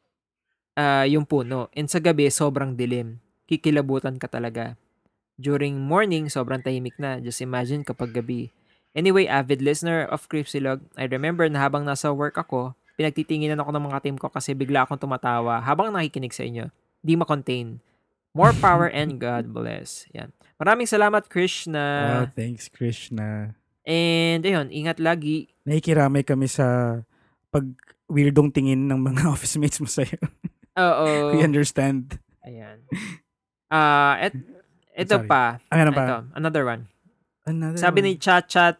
[0.80, 1.70] ah, yung puno.
[1.72, 3.22] And sa gabi, sobrang dilim.
[3.46, 4.74] Kikilabutan ka talaga.
[5.34, 7.18] During morning, sobrang tahimik na.
[7.18, 8.54] Just imagine kapag gabi.
[8.94, 13.84] Anyway, avid listener of Cripsilog, I remember na habang nasa work ako, pinagtitinginan ako ng
[13.90, 16.70] mga team ko kasi bigla akong tumatawa habang nakikinig sa inyo.
[17.02, 17.82] Di ma-contain.
[18.30, 20.06] More power and God bless.
[20.14, 20.30] Yan.
[20.62, 21.82] Maraming salamat, Krishna.
[22.22, 23.58] oh, thanks, Krishna.
[23.82, 25.50] And ayun, ingat lagi.
[25.66, 26.98] Nakikiramay kami sa
[27.50, 27.66] pag
[28.06, 30.16] weirdong tingin ng mga office mates mo sa'yo.
[30.78, 31.34] Oo.
[31.34, 32.18] We understand.
[32.46, 32.86] Ayan.
[33.66, 34.34] Ah, et,
[34.94, 35.28] ito Sorry.
[35.28, 35.58] pa.
[35.68, 36.04] Ah, ano pa?
[36.06, 36.86] Ito, another one.
[37.44, 38.06] Another Sabi one.
[38.08, 38.78] ni Chachat,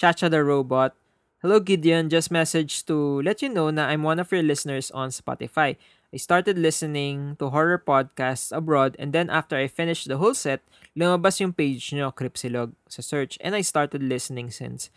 [0.00, 0.94] Chacha the Robot,
[1.40, 5.08] Hello Gideon, just message to let you know na I'm one of your listeners on
[5.08, 5.76] Spotify.
[6.12, 10.60] I started listening to horror podcasts abroad and then after I finished the whole set,
[10.92, 14.90] lumabas yung page nyo, Cripsilog, sa search and I started listening since.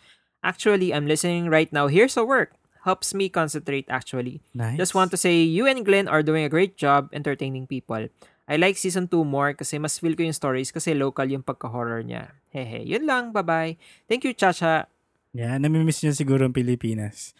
[0.44, 2.52] Actually, I'm listening right now here sa work.
[2.84, 4.44] Helps me concentrate actually.
[4.52, 4.76] Nice.
[4.76, 8.12] Just want to say, you and Glenn are doing a great job entertaining people.
[8.44, 12.04] I like season 2 more kasi mas feel ko yung stories kasi local yung pagka-horror
[12.04, 12.36] niya.
[12.52, 13.32] Hehe, yun lang.
[13.32, 13.80] Bye-bye.
[14.04, 14.84] Thank you, Chacha.
[15.32, 17.32] Yeah, namimiss niya siguro ang Pilipinas.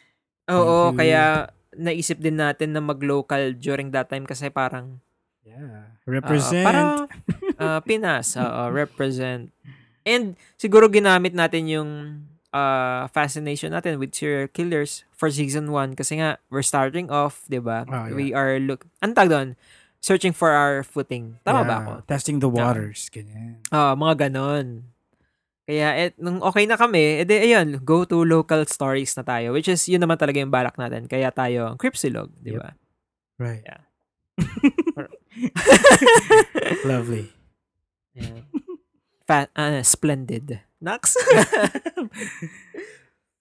[0.48, 5.00] Oo, kaya naisip din natin na mag-local during that time kasi parang
[5.44, 5.60] Yeah.
[5.60, 6.64] ah, Represent.
[6.64, 6.88] parang
[7.60, 8.32] ah, Pinas.
[8.40, 9.52] Oo, represent.
[10.08, 11.90] And siguro ginamit natin yung
[12.48, 17.60] ah, fascination natin with serial killers for season 1 kasi nga we're starting off, 'di
[17.60, 17.84] ba?
[17.84, 18.16] Oh, yeah.
[18.16, 19.48] We are look ang tawag doon,
[20.04, 21.40] searching for our footing.
[21.40, 21.92] Tama ba Yeah, ako?
[22.04, 23.08] Testing the waters.
[23.08, 23.64] Ganyan.
[23.72, 24.84] Ah, mga ganon.
[25.64, 29.56] Kaya et, nung okay na kami, edi ayun, go to local stories na tayo.
[29.56, 31.08] Which is, yun naman talaga yung balak natin.
[31.08, 32.60] Kaya tayo, ang Cripsilog, di Yep.
[32.60, 32.76] ba?
[33.40, 33.64] Right.
[33.64, 33.80] Yeah.
[36.84, 37.32] Lovely.
[38.12, 38.44] Yan.
[39.24, 40.60] Fa- ah, splendid.
[40.84, 41.16] Nax?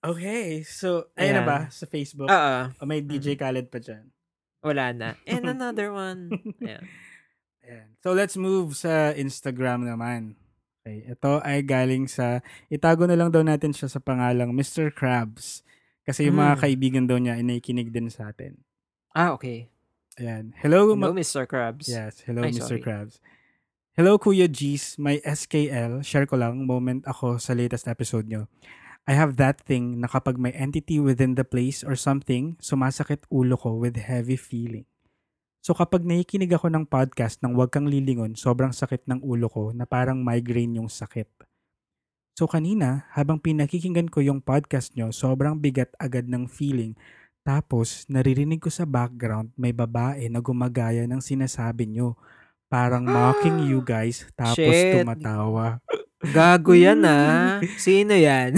[0.04, 1.48] Okay, so, ayun na Ayan.
[1.48, 2.28] ba sa Facebook?
[2.28, 2.56] Oo.
[2.76, 4.04] O may DJ Khaled pa dyan.
[4.64, 5.08] Wala na.
[5.28, 6.32] And another one.
[6.58, 6.82] Ayan.
[7.60, 7.86] Ayan.
[8.00, 10.40] So, let's move sa Instagram naman.
[10.80, 14.88] Okay, ito ay galing sa, itago na lang daw natin siya sa pangalang Mr.
[14.88, 15.64] Krabs.
[16.04, 16.60] Kasi yung mga Mm.
[16.60, 18.60] kaibigan daw niya, inikinig din sa atin.
[19.10, 19.72] Ah, okay.
[20.16, 20.52] Ayan.
[20.60, 21.44] Hello, Hello, ma- Mr.
[21.44, 21.88] Krabs.
[21.88, 22.76] Yes, hello Ay, Mr.
[22.76, 22.84] sorry.
[22.84, 23.16] Krabs.
[23.94, 28.50] Hello Kuya G's, my SKL, share ko lang, moment ako sa latest episode nyo.
[29.04, 33.60] I have that thing na kapag may entity within the place or something, sumasakit ulo
[33.60, 34.88] ko with heavy feeling.
[35.60, 39.64] So kapag nakikinig ako ng podcast ng Huwag Kang Lilingon, sobrang sakit ng ulo ko
[39.76, 41.28] na parang migraine yung sakit.
[42.36, 46.96] So kanina, habang pinakikinggan ko yung podcast nyo, sobrang bigat agad ng feeling.
[47.44, 52.16] Tapos, naririnig ko sa background may babae na gumagaya ng sinasabi nyo.
[52.72, 55.04] Parang mocking you guys, tapos Shit.
[55.04, 55.80] tumatawa.
[56.32, 57.60] Gago yan ah.
[57.84, 58.56] Sino yan?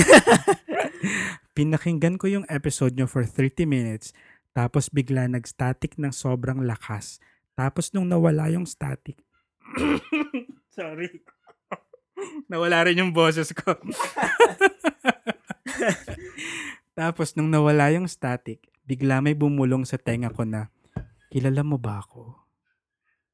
[1.57, 4.13] Pinakinggan ko yung episode nyo for 30 minutes,
[4.53, 7.19] tapos bigla nag-static ng sobrang lakas.
[7.57, 9.17] Tapos nung nawala yung static,
[10.77, 11.25] sorry,
[12.53, 13.73] nawala rin yung boses ko.
[16.93, 20.69] tapos nung nawala yung static, bigla may bumulong sa tenga ko na,
[21.33, 22.46] kilala mo ba ako?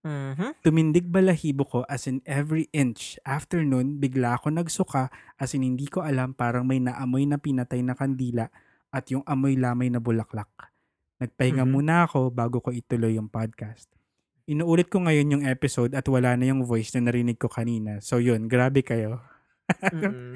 [0.03, 0.59] Mhm.
[0.61, 3.23] Tumindig balahibo ko as in every inch.
[3.23, 7.87] After nun, bigla ako nagsuka as in hindi ko alam parang may naamoy na pinatay
[7.87, 8.51] na kandila
[8.91, 10.51] at yung amoy lamay na bulaklak.
[11.17, 11.71] Nagpahinga Mhm.
[11.71, 13.87] muna ako bago ko ituloy yung podcast.
[14.43, 18.03] Inuulit ko ngayon yung episode at wala na yung voice na narinig ko kanina.
[18.03, 19.23] So yun, grabe kayo.
[19.95, 20.35] Mm-mm.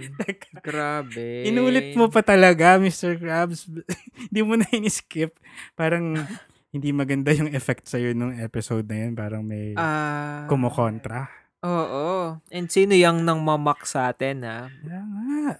[0.62, 1.42] Grabe.
[1.44, 3.18] Inulit mo pa talaga, Mr.
[3.18, 3.66] Krabs.
[4.30, 5.34] Hindi mo na in-skip.
[5.74, 6.14] Parang
[6.76, 9.12] hindi maganda yung effect sa'yo nung episode na yun.
[9.12, 10.44] Parang may Ah.
[10.46, 11.26] kumokontra.
[11.64, 12.36] Oo.
[12.52, 14.68] And sino yung nang mamak sa atin, ha?
[14.68, 15.58] Kaya nga.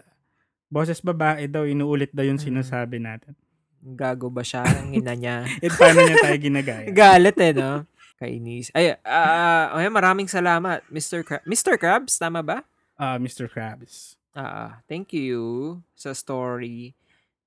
[0.67, 2.47] Boses babae daw, inuulit daw yung Mm.
[2.53, 3.33] sinasabi natin.
[3.81, 4.67] Gago ba siya?
[4.67, 5.47] Ang ina niya.
[5.65, 6.87] Eh, paano niya tayo ginagaya?
[7.01, 7.87] Galit eh, no?
[8.17, 8.73] Kainis.
[8.73, 11.21] Ay, ah, ay, maraming salamat, Mr.
[11.23, 11.43] Crab.
[11.45, 11.77] Mr.
[11.77, 12.65] Krabs, tama ba?
[12.97, 13.47] Ah, Mr.
[13.47, 14.17] Krabs.
[14.33, 16.93] Ah, thank you sa story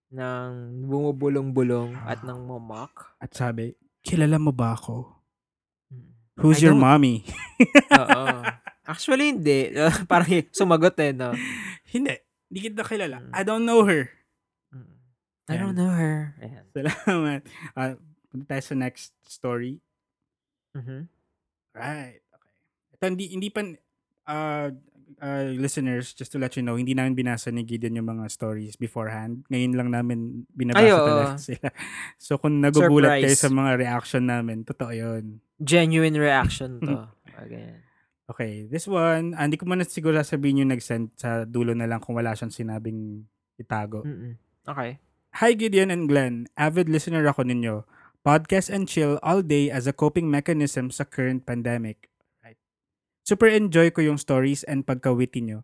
[0.10, 0.50] ng
[0.86, 2.92] bumubulong-bulong at ng mamak.
[3.22, 5.06] At sabi, kilala mo ba ako?
[5.94, 6.10] Mm.
[6.42, 7.26] Who's I your don't- mommy?
[8.02, 8.24] Oo.
[8.90, 9.70] Actually, hindi.
[10.12, 11.38] Parang sumagot eh, no?
[11.86, 12.18] Hindi.
[12.50, 13.22] Hindi kita kilala.
[13.22, 13.32] Mm.
[13.38, 14.10] I don't know her.
[14.74, 14.94] Mm.
[15.46, 16.34] I don't know her.
[16.42, 16.66] Ayan.
[16.74, 17.42] Salamat.
[17.78, 17.94] Ah,
[18.30, 19.78] punta tayo sa next story.
[20.74, 21.06] Mhm.
[21.74, 22.22] Right.
[22.26, 22.54] Okay.
[22.94, 23.62] Ito, hindi, hindi pa,
[24.26, 24.70] uh,
[25.22, 28.76] uh, listeners, just to let you know, hindi namin binasa ni Gideon yung mga stories
[28.76, 29.46] beforehand.
[29.52, 31.70] Ngayon lang namin binabasa Ay, talaga sila.
[32.18, 33.44] So, kung nagugulat kayo Surprise.
[33.44, 35.44] sa mga reaction namin, totoo yun.
[35.60, 36.96] Genuine reaction to.
[37.40, 37.80] Ah, ganyan.
[38.28, 42.04] Okay, this one, ah, hindi ko man siguro sabihin yung nag-send sa dulo na lang
[42.04, 43.24] kung wala siyang sinabing
[43.56, 44.04] itago.
[44.04, 44.36] Mm-mm.
[44.68, 45.00] Okay.
[45.40, 47.88] Hi Gideon and Glenn, avid listener ako ninyo.
[48.28, 52.12] Podcast and chill all day as a coping mechanism sa current pandemic.
[53.30, 55.62] Super enjoy ko yung stories and pagkawiti nyo.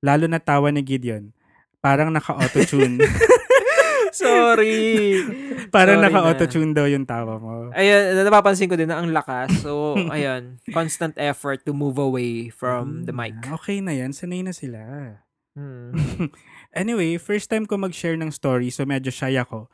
[0.00, 1.36] Lalo na tawa ni Gideon.
[1.84, 3.04] Parang naka-auto-tune.
[4.16, 5.20] Sorry.
[5.68, 7.68] Parang Sorry naka-auto-tune daw yung tawa mo.
[7.76, 9.60] Ayun, napapansin ko din na ang lakas.
[9.60, 13.36] So, ayun, constant effort to move away from the mic.
[13.60, 14.80] Okay na yan, sanay na sila.
[15.52, 15.92] Hmm.
[16.72, 19.68] anyway, first time ko mag-share ng story so medyo shy ako.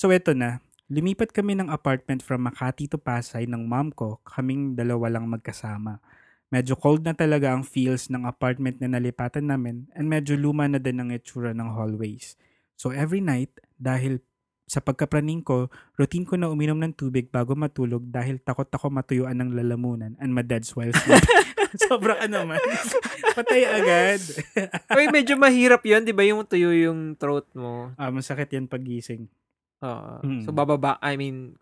[0.00, 4.72] So eto na, lumipat kami ng apartment from Makati to Pasay ng mom ko, kaming
[4.72, 6.00] dalawa lang magkasama.
[6.48, 10.80] Medyo cold na talaga ang feels ng apartment na nalipatan namin and medyo luma na
[10.80, 12.40] din ang itsura ng hallways.
[12.78, 14.24] So every night, dahil
[14.68, 19.36] sa pagkapraning ko, routine ko na uminom ng tubig bago matulog dahil takot ako matuyuan
[19.40, 21.24] ng lalamunan and ma-deads while sleep.
[21.88, 22.60] Sobra ka naman.
[23.36, 24.20] Patay agad.
[24.96, 26.24] Uy, medyo mahirap yun, di ba?
[26.24, 27.92] Yung tuyo yung throat mo.
[27.96, 29.28] Ah, masakit yan pagising.
[29.84, 30.24] Oo.
[30.24, 30.42] Mm.
[30.44, 31.56] So, bababa, I mean,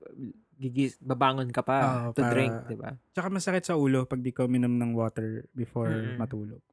[0.57, 2.97] gigis, babangon ka pa Oo, to para- drink, di ba?
[3.13, 6.17] Tsaka masakit sa ulo pag di ka uminom ng water before Mm-mm.
[6.17, 6.65] matulog.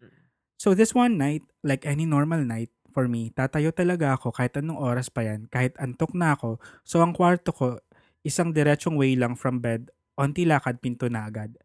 [0.00, 0.12] Mm.
[0.60, 4.78] So this one night, like any normal night, for me, tatayo talaga ako kahit anong
[4.78, 6.62] oras pa yan, kahit antok na ako.
[6.86, 7.82] So ang kwarto ko,
[8.22, 11.58] isang diretsong way lang from bed, onti lakad pinto na agad.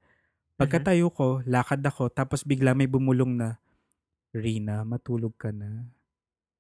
[0.58, 3.62] Pagkatayo ko, lakad ako, tapos bigla may bumulong na,
[4.34, 5.86] Rina, matulog ka na.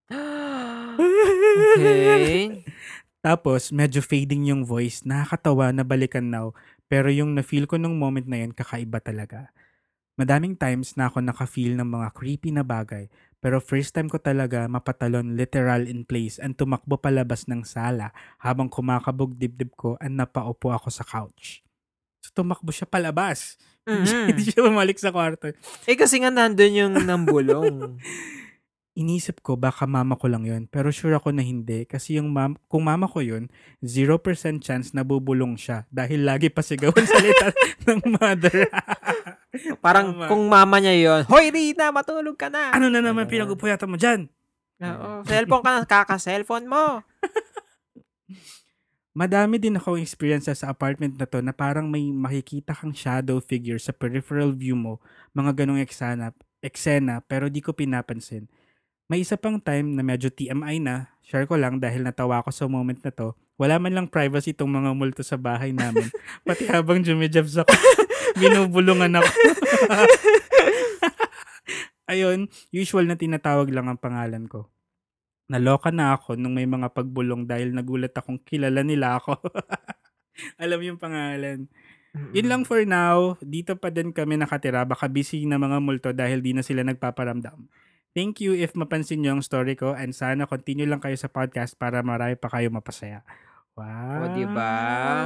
[1.75, 2.63] okay.
[3.19, 5.03] Tapos, medyo fading yung voice.
[5.03, 6.55] Nakakatawa na balikan now.
[6.87, 9.51] Pero yung na-feel ko nung moment na yun, kakaiba talaga.
[10.15, 13.07] Madaming times na ako naka-feel ng mga creepy na bagay.
[13.39, 18.67] Pero first time ko talaga mapatalon literal in place and tumakbo palabas ng sala habang
[18.67, 21.63] kumakabog dibdib ko and napaupo ako sa couch.
[22.19, 23.55] So tumakbo siya palabas.
[24.27, 24.47] Hindi Mhm.
[24.51, 25.55] siya bumalik sa kwarto.
[25.87, 27.95] eh, kasi nga nandun yung nambulong.
[28.99, 30.67] Inisip ko baka mama ko lang yun.
[30.67, 31.87] Pero sure ako na hindi.
[31.87, 33.47] Kasi yung mam kung mama ko yun,
[33.79, 34.19] 0%
[34.59, 35.87] chance na bubulong siya.
[35.87, 37.55] Dahil lagi pa sigawan salita
[37.87, 38.67] ng mother.
[39.85, 40.27] Parang Tama.
[40.27, 42.69] kung mama niya yon Hoy, Rina, matulog ka na.
[42.69, 43.31] ano na naman Ano?
[43.31, 44.27] pinag-upuyatan mo dyan?
[44.79, 45.23] Oo.
[45.23, 46.99] Cellphone ka na, kaka-cellphone mo.
[49.11, 53.75] Madami din ako experiences sa apartment na to na parang may makikita kang shadow figure
[53.75, 55.01] sa peripheral view mo,
[55.33, 56.31] mga ganong eksena,
[56.61, 58.45] eksena pero di ko pinapansin.
[59.09, 62.69] May isa pang time na medyo TMI na, share ko lang dahil natawa ako sa
[62.69, 66.13] moment na to, wala man lang privacy tong mga multo sa bahay namin.
[66.45, 67.73] Pati habang jumijabs ako,
[68.41, 69.31] binubulungan ako.
[72.13, 74.69] Ayun, usual na tinatawag lang ang pangalan ko.
[75.49, 79.41] Naloka na ako nung may mga pagbulong dahil nagulat akong kilala nila ako.
[80.61, 81.65] Alam yung pangalan.
[82.37, 83.41] Yun lang for now.
[83.41, 84.85] Dito pa din kami nakatira.
[84.85, 87.65] Baka busy na mga multo dahil di na sila nagpaparamdam.
[88.19, 91.79] Thank you if mapansin nyo ang story ko and sana continue lang kayo sa podcast
[91.79, 93.23] para marami pa kayo mapasaya.
[93.79, 94.27] Wow.
[94.27, 94.71] O, diba?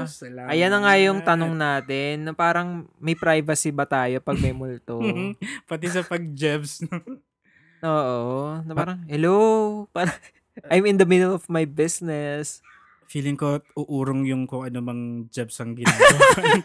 [0.06, 0.54] Salamat.
[0.54, 2.30] Ayan na nga yung tanong natin.
[2.30, 5.02] na Parang may privacy ba tayo pag may multo?
[5.70, 6.86] Pati sa pag-jebs.
[7.90, 8.62] Oo.
[8.62, 9.90] Na parang, hello.
[9.90, 10.14] Parang,
[10.70, 12.62] I'm in the middle of my business.
[13.10, 16.62] Feeling ko uurong yung kung ano mang jobs ang ginagawa.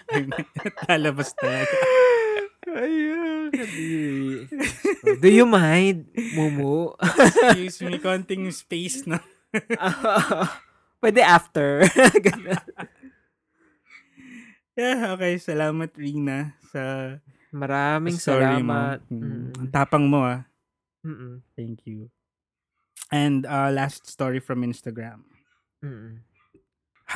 [0.93, 1.73] Lalabas talaga.
[2.69, 3.38] Ayun.
[5.23, 6.95] Do you mind, Mumu?
[7.01, 9.19] Excuse me, konting space na.
[11.03, 11.85] Pwede after.
[14.79, 15.43] Yeah, okay.
[15.43, 17.19] Salamat, Rina, sa
[17.51, 19.03] Maraming story salamat.
[19.11, 19.11] mo.
[19.11, 19.19] Mm.
[19.27, 19.47] Mm.
[19.59, 20.47] Ang tapang mo, ah.
[21.03, 21.43] Mm-mm.
[21.59, 22.15] Thank you.
[23.11, 25.27] And uh, last story from Instagram.
[25.83, 26.23] Mm-mm.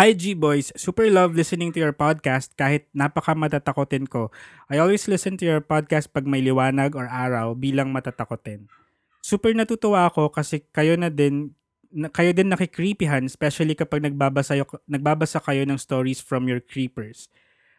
[0.01, 4.33] Hi G boys, super love listening to your podcast kahit napaka matatakotin ko.
[4.73, 8.73] I always listen to your podcast pag may liwanag or araw bilang matatakotin.
[9.21, 11.53] Super natutuwa ako kasi kayo na din
[11.93, 17.29] na, kayo din nakikreepyhan especially kapag nagbabasa, yo- nagbabasa kayo ng stories from your creepers.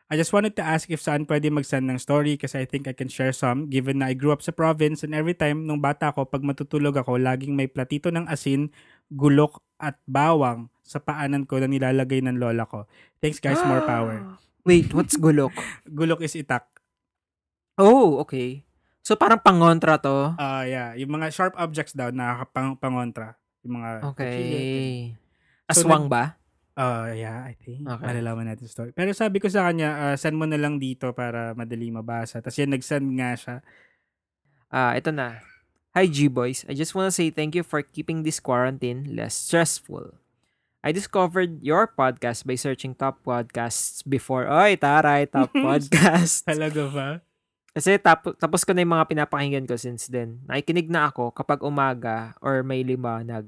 [0.06, 2.93] I just wanted to ask if saan pwede mag-send ng story kasi I think I
[2.93, 6.13] can share some given na I grew up sa province and every time nung bata
[6.13, 8.69] ako pag matutulog ako laging may platito ng asin,
[9.10, 12.86] gulok at bawang sa paanan ko na nilalagay ng lola ko.
[13.24, 14.19] Thanks guys, more power.
[14.67, 15.56] Wait, what's gulok?
[15.98, 16.67] Gulok is itak.
[17.80, 18.63] Oh, okay.
[19.04, 20.36] So parang pangontra to.
[20.39, 23.36] Ah, yeah, yung mga sharp objects daw na pang pangontra.
[23.63, 23.89] Yung mga.
[24.15, 24.39] Okay.
[25.72, 26.39] So, Aswang ba?
[26.74, 27.84] Ah, yeah, I think.
[27.86, 28.06] Okay.
[28.08, 28.96] Malalaman natin story.
[28.96, 32.39] Pero sabi ko sa kanya, ah, send mo na lang dito para madali mabasa.
[32.39, 33.56] Tapos yan, nag-send nga siya.
[34.74, 35.43] Ah, ito na.
[35.93, 36.65] Hi G-Boys.
[36.65, 40.17] I just want to say thank you for keeping this quarantine less stressful.
[40.84, 44.52] I discovered your podcast by searching top podcasts before.
[44.52, 46.43] Oy, taray, top podcast.
[46.43, 47.10] Talaga ba?
[47.72, 50.43] Kasi tap- tapos ko na yung mga pinapakinggan ko since then.
[50.43, 53.48] Nakikinig na ako kapag umaga or may liwanag.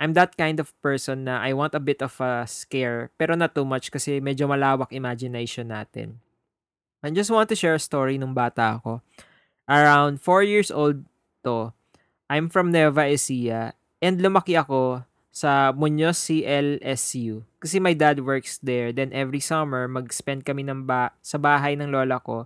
[0.00, 3.54] I'm that kind of person na I want a bit of a scare pero not
[3.54, 6.18] too much kasi medyo malawak imagination natin.
[7.04, 9.04] I just want to share a story nung bata ako.
[9.68, 11.04] Around 4 years old
[11.44, 11.70] to.
[12.32, 18.92] I'm from Nueva Ecija and lumaki ako sa Muñoz CLSU kasi my dad works there.
[18.92, 22.44] Then every summer mag-spend kami ng ba- sa bahay ng lola ko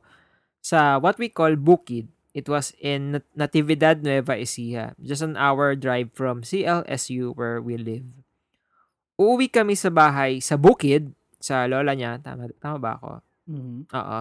[0.63, 2.07] sa what we call Bukid.
[2.37, 7.81] It was in Nat- Natividad, Nueva Ecija, just an hour drive from CLSU where we
[7.81, 8.05] live.
[9.17, 12.21] Uuwi kami sa bahay sa Bukid, sa lola niya.
[12.21, 13.11] Tama, tama ba ako?
[13.49, 13.89] Mhm.
[13.89, 14.21] Oo.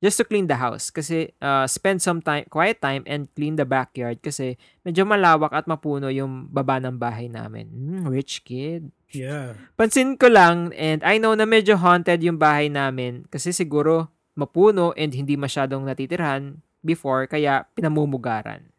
[0.00, 3.68] Just to clean the house kasi uh, spend some time, quiet time and clean the
[3.68, 7.68] backyard kasi medyo malawak at mapuno yung baba ng bahay namin.
[7.68, 8.88] Mm, rich kid.
[9.12, 9.60] Yeah.
[9.76, 14.96] Pansin ko lang and I know na medyo haunted yung bahay namin kasi siguro mapuno
[14.96, 18.72] and hindi masyadong natitirhan before kaya pinamumugaran.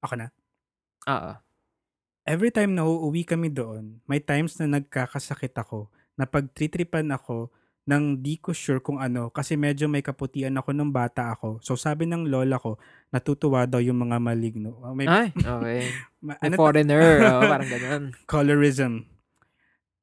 [0.00, 0.32] Ako na.
[1.08, 1.32] Oo.
[2.24, 7.52] Every time na uuwi kami doon, may times na nagkakasakit ako na pagtritripan ako
[7.84, 11.60] nang di ko sure kung ano kasi medyo may kaputian ako nung bata ako.
[11.60, 12.80] So sabi ng lola ko,
[13.12, 14.80] natutuwa daw yung mga maligno.
[14.80, 15.80] Uh, May, Ay, okay.
[16.24, 18.04] ma- ano foreigner, oh, parang ganun.
[18.24, 19.04] colorism.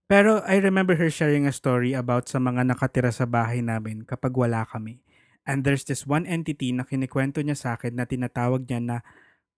[0.05, 4.35] Pero I remember her sharing a story about sa mga nakatira sa bahay namin kapag
[4.35, 5.01] wala kami.
[5.41, 8.97] And there's this one entity na kinikwento niya sa akin na tinatawag niya na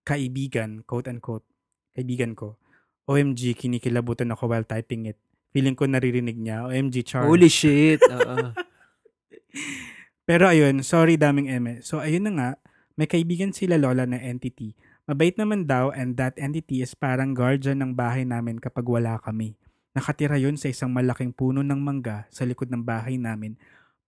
[0.07, 1.43] kaibigan, quote unquote,
[1.91, 2.55] kaibigan ko.
[3.03, 5.19] OMG, kinikilabutan ako while typing it.
[5.53, 6.65] Feeling ko naririnig niya.
[6.65, 7.29] OMG, Char.
[7.29, 8.01] Holy shit.
[8.01, 8.51] Oo.
[10.27, 11.85] Pero ayun, sorry daming eme.
[11.85, 12.49] So ayun na nga,
[12.97, 14.73] may kaibigan sila lola na entity.
[15.05, 19.53] Mabait naman daw and that entity is parang guardian ng bahay namin kapag wala kami.
[19.93, 23.53] Nakatira yun sa isang malaking puno ng mangga sa likod ng bahay namin.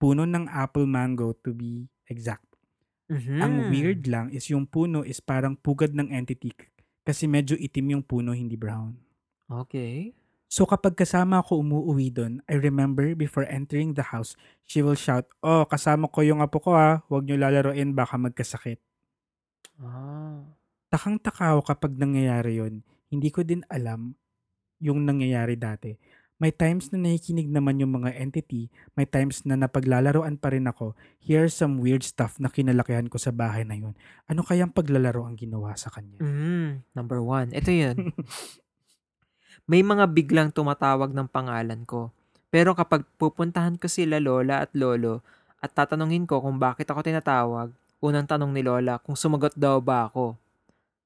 [0.01, 2.47] Puno ng apple mango to be exact.
[3.05, 3.37] Mhm.
[3.37, 6.49] Ang weird lang is yung puno is parang pugad ng entity
[7.05, 8.97] kasi medyo itim yung puno, hindi brown.
[9.45, 10.09] Okay.
[10.55, 15.27] So kapag kasama ako umuwi doon, I remember before entering the house, she will shout,
[15.43, 18.79] Oh, kasama ko yung apo ko ha, huwag niyo lalaroin, baka magkasakit.
[19.83, 20.47] Ah.
[20.87, 22.87] Takang-taka ako kapag nangyayari yon.
[23.11, 24.15] Hindi ko din alam
[24.79, 25.91] yung nangyayari dati.
[26.39, 30.95] May times na nakikinig naman yung mga entity, may times na napaglalaroan pa rin ako.
[31.19, 33.91] Here's some weird stuff na kinalakihan ko sa bahay na yun.
[34.31, 36.23] Ano kayang paglalaro ang ginawa sa kanya?
[36.23, 36.95] Mhm.
[36.95, 37.51] Number one.
[37.51, 38.15] Ito yun.
[39.65, 42.13] May mga biglang tumatawag ng pangalan ko.
[42.53, 45.25] Pero kapag pupuntahan ko sila lola at lolo
[45.57, 50.05] at tatanungin ko kung bakit ako tinatawag, unang tanong ni lola kung sumagot daw ba
[50.05, 50.37] ako.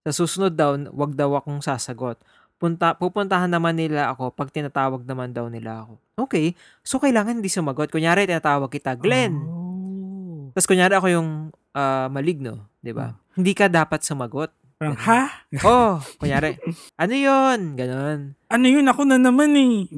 [0.03, 2.19] Sa susunod daw, wag daw akong sasagot.
[2.59, 5.95] Punta, pupuntahan naman nila ako pag tinatawag naman daw nila ako.
[6.27, 6.51] Okay,
[6.83, 7.87] so kailangan hindi sumagot.
[7.87, 9.39] Kunyari, tinatawag kita, Glenn.
[9.39, 10.51] Oh.
[10.51, 11.29] Tapos kunyari ako yung
[11.71, 13.15] ah, maligno, di ba?
[13.39, 14.51] Hindi ka dapat sumagot.
[14.79, 15.21] Parang, ha?
[15.59, 16.55] Oh, kunyari,
[16.95, 18.31] ano yon Ganon.
[18.47, 18.87] Ano yun?
[18.87, 19.91] Ako na naman eh.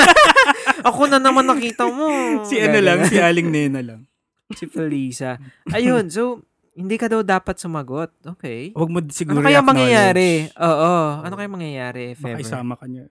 [0.88, 2.08] Ako na naman nakita mo.
[2.48, 4.08] si ano lang, si Aling Nena lang.
[4.56, 5.36] si Felisa.
[5.68, 6.40] Ayun, so,
[6.72, 8.08] hindi ka daw dapat sumagot.
[8.36, 8.72] Okay.
[8.72, 9.68] Huwag mo siguro Ano kaya i-acknowledge.
[9.84, 10.30] mangyayari?
[10.54, 10.92] Oo.
[11.20, 12.40] Ano kaya mangyayari if Baka ever?
[12.40, 13.04] isama ka niya.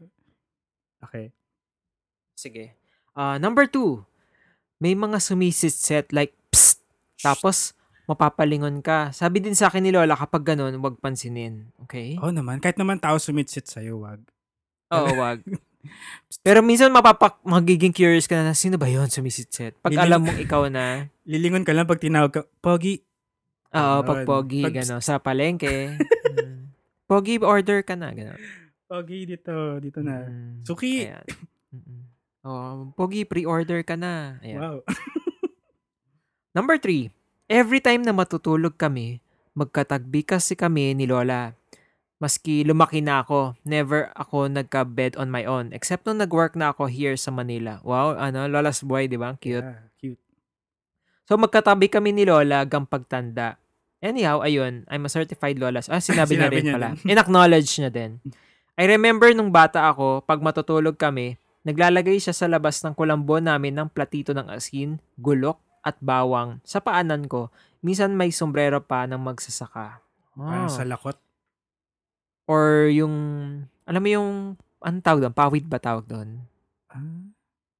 [1.02, 1.30] Okay.
[2.34, 2.74] Sige.
[3.14, 4.02] Ah, number two,
[4.78, 6.82] may mga sumisitset like, psst,
[7.22, 9.10] tapos mapapalingon ka.
[9.12, 11.70] Sabi din sa akin ni Lola, kapag ganun, wag pansinin.
[11.86, 12.18] Okay?
[12.22, 12.62] Oo naman.
[12.62, 14.22] Kahit naman tao sumitsit sa'yo, wag.
[14.94, 15.42] Oo, wag.
[16.46, 19.78] Pero minsan mapapak, magiging curious ka na, sino ba yon sumisitset?
[19.82, 23.02] Pag Liling- alam mong ikaw na, Lilingon ka lang pag tinawag ka, Pogi.
[23.70, 25.94] oo, pag pogi, Pag- gano'n, sa palengke.
[26.34, 26.74] mm,
[27.06, 28.38] pogi, order ka na, gano'n.
[28.86, 30.26] Pogi dito, dito na.
[30.26, 31.06] Mm, Suki.
[31.10, 31.26] Ayan.
[32.46, 34.38] Oh, pogi, pre-order ka na.
[34.46, 34.62] Ayan.
[34.62, 34.78] Wow.
[36.58, 37.10] Number three,
[37.52, 39.22] every time na matutulog kami,
[39.54, 41.54] magkatagbi kasi kami ni Lola.
[42.16, 45.76] Maski lumaki na ako, never ako nagka-bed on my own.
[45.76, 47.84] Except nung nag-work na ako here sa Manila.
[47.84, 49.36] Wow, ano, Lola's boy, di ba?
[49.36, 49.68] Ang Cute.
[49.68, 50.22] Yeah, cute.
[51.28, 53.60] So magkatabi kami ni Lola hanggang pagtanda.
[54.00, 55.92] Anyhow, ayun, I'm a certified Lolas.
[55.92, 56.90] Ah, sinabi, niya Sinabi rin niya pala.
[57.04, 58.12] In-acknowledge niya din.
[58.80, 63.72] I remember nung bata ako, pag matutulog kami, naglalagay siya sa labas ng kulambo namin
[63.72, 67.54] ng platito ng asin, gulok, at bawang sa paanan ko.
[67.80, 70.02] Minsan may sombrero pa ng magsasaka.
[70.34, 70.74] Parang Ah.
[70.74, 71.16] sa lakot.
[72.46, 73.14] Or yung,
[73.86, 74.30] alam mo yung,
[74.80, 75.36] anong tawag doon?
[75.36, 76.42] Pawid ba tawag doon?
[76.90, 77.30] Ah,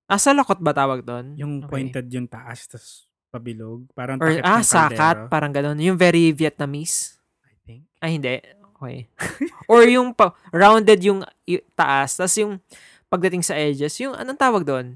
[0.06, 1.34] Ah, sa lakot ba tawag doon?
[1.34, 1.70] yung Okay.
[1.72, 3.90] pointed yung taas, tas pabilog.
[3.92, 5.76] Parang Or, ah, sakat, parang ganun.
[5.76, 7.18] Yung very Vietnamese.
[7.44, 7.82] I think.
[8.00, 8.38] Ay, hindi.
[8.72, 9.10] Okay.
[9.68, 11.26] Or yung pa- rounded yung
[11.74, 12.62] taas, tas yung
[13.08, 14.96] pagdating sa edges, yung anong tawag doon?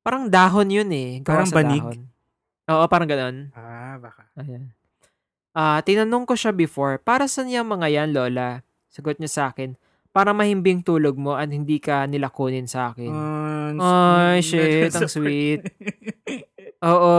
[0.00, 1.18] Parang dahon yun eh.
[1.18, 1.82] Gawa Parang banig?
[1.82, 2.00] Dahon.
[2.66, 3.54] Oo, parang ganun.
[3.54, 4.26] Ah, baka.
[4.34, 4.74] Ayan.
[5.56, 8.60] Ah, tinanong ko siya before, para saan yung mga yan, Lola?
[8.90, 9.78] Sagot niya sa akin,
[10.10, 13.12] para mahimbing tulog mo at hindi ka nila kunin sa akin.
[13.78, 15.62] Ah, Ay, shit, ang sweet.
[16.82, 17.14] Oo,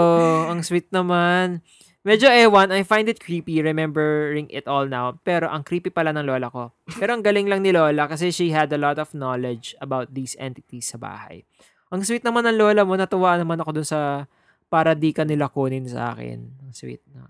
[0.52, 1.64] ang sweet naman.
[2.08, 5.16] Medyo ewan, I find it creepy remembering it all now.
[5.28, 6.72] Pero ang creepy pala ng lola ko.
[6.96, 10.38] Pero ang galing lang ni lola kasi she had a lot of knowledge about these
[10.40, 11.44] entities sa bahay.
[11.92, 14.24] Ang sweet naman ng lola mo, natuwa naman ako dun sa
[14.68, 16.64] para di ka nila kunin sa akin.
[16.64, 17.24] Ang sweet na.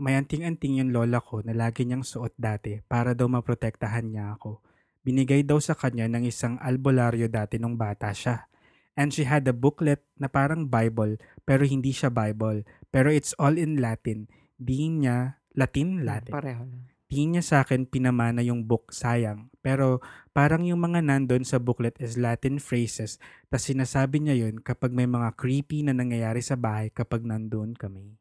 [0.00, 4.64] May anting-anting yung lola ko na lagi niyang suot dati para daw maprotektahan niya ako.
[5.04, 8.48] Binigay daw sa kanya ng isang albularyo dati nung bata siya.
[8.96, 12.64] And she had a booklet na parang Bible pero hindi siya Bible.
[12.88, 14.28] Pero it's all in Latin.
[14.56, 16.32] Di niya, Latin, Latin.
[16.32, 16.88] Pareho lang.
[17.10, 19.50] Di niya sa akin pinamana yung book, sayang.
[19.64, 19.98] Pero
[20.40, 23.20] parang yung mga nandun sa booklet is Latin phrases.
[23.52, 28.16] Tapos sinasabi niya yun kapag may mga creepy na nangyayari sa bahay kapag nandun kami.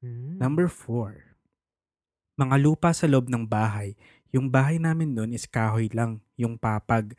[0.00, 0.40] Hmm.
[0.40, 1.36] Number four,
[2.40, 3.92] mga lupa sa loob ng bahay.
[4.32, 7.12] Yung bahay namin nun is kahoy lang, yung papag.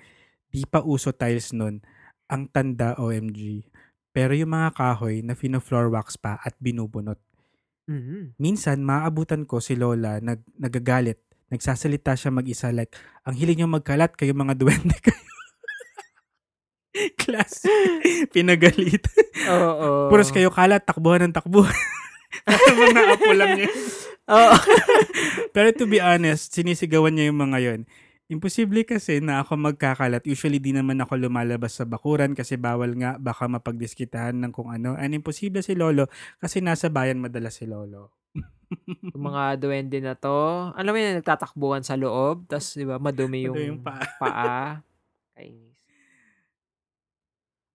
[0.50, 1.86] Di pa uso tiles nun.
[2.26, 3.69] Ang tanda OMG.
[4.10, 7.22] Pero yung mga kahoy na fino-floor wax pa at binubunot.
[7.86, 8.41] Mhm.
[8.41, 11.22] Minsan, maabutan ko si Lola nag, nagagalit.
[11.49, 12.93] Nagsasalita siya mag-isa like,
[13.25, 15.17] ang hiling niyo magkalat, kayo mga duwende kayo.
[17.21, 17.63] Class.
[18.33, 19.05] Pinagalit.
[19.49, 20.09] Oo.
[20.09, 21.73] Puros kayo kalat, takbuhan ng takbuhan.
[22.89, 23.73] mga apo lang yun.
[24.29, 24.57] Oo.
[25.55, 27.81] Pero to be honest, sinisigawan niya yung mga yon.
[28.29, 30.21] Imposible kasi na ako magkakalat.
[30.29, 34.93] Usually di naman ako lumalabas sa bakuran kasi bawal nga baka mapagdiskitahan ng kung ano.
[34.93, 36.05] And imposible si Lolo
[36.38, 38.13] kasi nasa bayan madalas si Lolo.
[39.13, 43.49] Yung mga duwende na to, alam mo yun, nagtatakbuhan sa loob, tapos, di ba, madumi
[43.49, 44.05] yung, yung paa.
[44.21, 44.62] paa.
[45.36, 45.79] Kainis.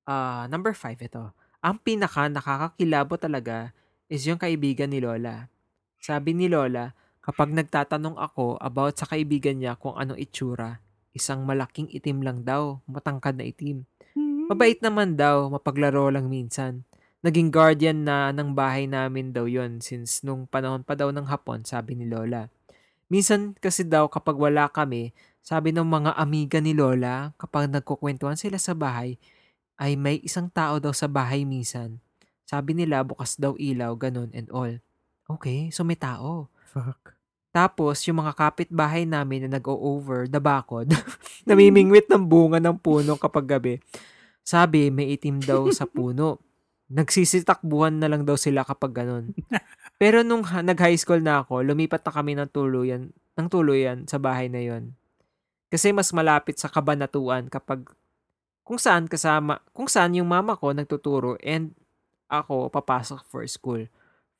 [0.05, 1.33] Ah, number five ito.
[1.65, 3.73] Ang pinaka nakakakilabo talaga
[4.13, 5.49] is yung kaibigan ni Lola.
[5.97, 6.93] Sabi ni Lola,
[7.25, 10.85] kapag nagtatanong ako about sa kaibigan niya kung anong itsura,
[11.17, 13.89] isang malaking itim lang daw, matangkad na itim.
[14.45, 16.85] Mabait naman daw, mapaglaro lang minsan.
[17.25, 21.65] Naging guardian na ng bahay namin daw yon since nung panahon pa daw ng hapon,
[21.65, 22.53] sabi ni Lola.
[23.09, 28.61] Minsan kasi daw kapag wala kami, sabi ng mga amiga ni Lola, kapag nagkukwentuhan sila
[28.61, 29.17] sa bahay,
[29.81, 31.97] ay may isang tao daw sa bahay minsan.
[32.45, 34.77] Sabi nila bukas daw ilaw, ganun and all.
[35.25, 36.53] Okay, so may tao.
[36.69, 37.17] Fuck.
[37.55, 40.93] Tapos, yung mga kapitbahay namin na nag-o-over the bakod,
[41.49, 43.75] namimingwit ng bunga ng puno kapag gabi.
[44.45, 46.37] Sabi, may itim daw sa puno.
[46.93, 49.33] Nagsisitakbuhan na lang daw sila kapag ganun.
[50.03, 54.21] Pero nung ha- nag-high school na ako, lumipat na kami ng tuluyan, ng tuluyan sa
[54.21, 54.93] bahay na yon.
[55.73, 57.89] Kasi mas malapit sa kabanatuan kapag
[58.65, 61.73] kung saan kasama, kung saan yung mama ko nagtuturo and
[62.29, 63.85] ako papasok for school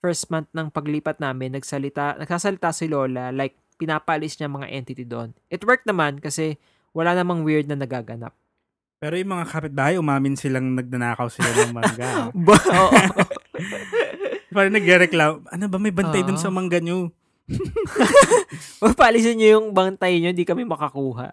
[0.05, 5.33] first month ng paglipat namin, nagsalita, nagsasalita si Lola, like, pinapalis niya mga entity doon.
[5.49, 6.61] It worked naman kasi
[6.93, 8.37] wala namang weird na nagaganap.
[9.05, 12.09] Pero yung mga kapitbahay, umamin silang nagnanakaw sila ng mangga.
[12.49, 12.93] Ba, oo.
[14.49, 16.45] Parang nagreklamo, ano ba may bantay dun Oo.
[16.45, 17.13] sa mangga nyo?
[18.97, 21.29] Palisin niyo yung bantay niyo, di kami makakuha.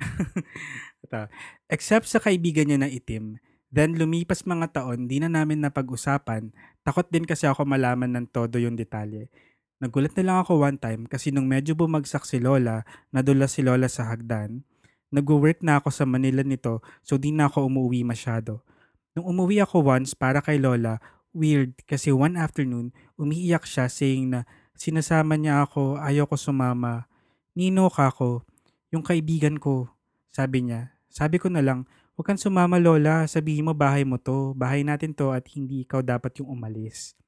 [1.71, 3.39] Except sa kaibigan niya na itim,
[3.71, 6.51] Then lumipas mga taon, di na namin napag-usapan.
[6.83, 9.31] Takot din kasi ako malaman ng todo yung detalye.
[9.79, 12.83] Nagulat na lang ako one time kasi nung medyo bumagsak si Lola,
[13.15, 14.67] nadula si Lola sa hagdan.
[15.11, 18.63] Nag-work na ako sa Manila nito so di na ako umuwi masyado.
[19.11, 21.03] Nung umuwi ako once para kay Lola,
[21.35, 27.11] weird kasi one afternoon, umiiyak siya saying na sinasama niya ako, ayaw ko sumama.
[27.51, 28.47] Nino ka ako,
[28.95, 29.91] yung kaibigan ko.
[30.31, 31.83] Sabi niya, sabi ko na lang,
[32.15, 35.99] huwag kang sumama Lola, sabihin mo bahay mo to, bahay natin to at hindi ikaw
[35.99, 37.19] dapat yung umalis.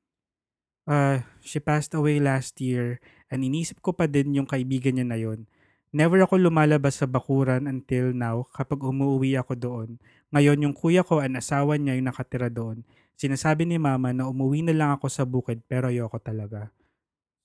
[0.83, 2.99] Uh, she passed away last year
[3.31, 5.47] and inisip ko pa din yung kaibigan niya na yon.
[5.93, 9.89] Never ako lumalabas sa bakuran until now kapag umuwi ako doon.
[10.33, 12.81] Ngayon yung kuya ko ang asawa niya yung nakatira doon.
[13.13, 16.73] Sinasabi ni mama na umuwi na lang ako sa bukid pero ayoko talaga.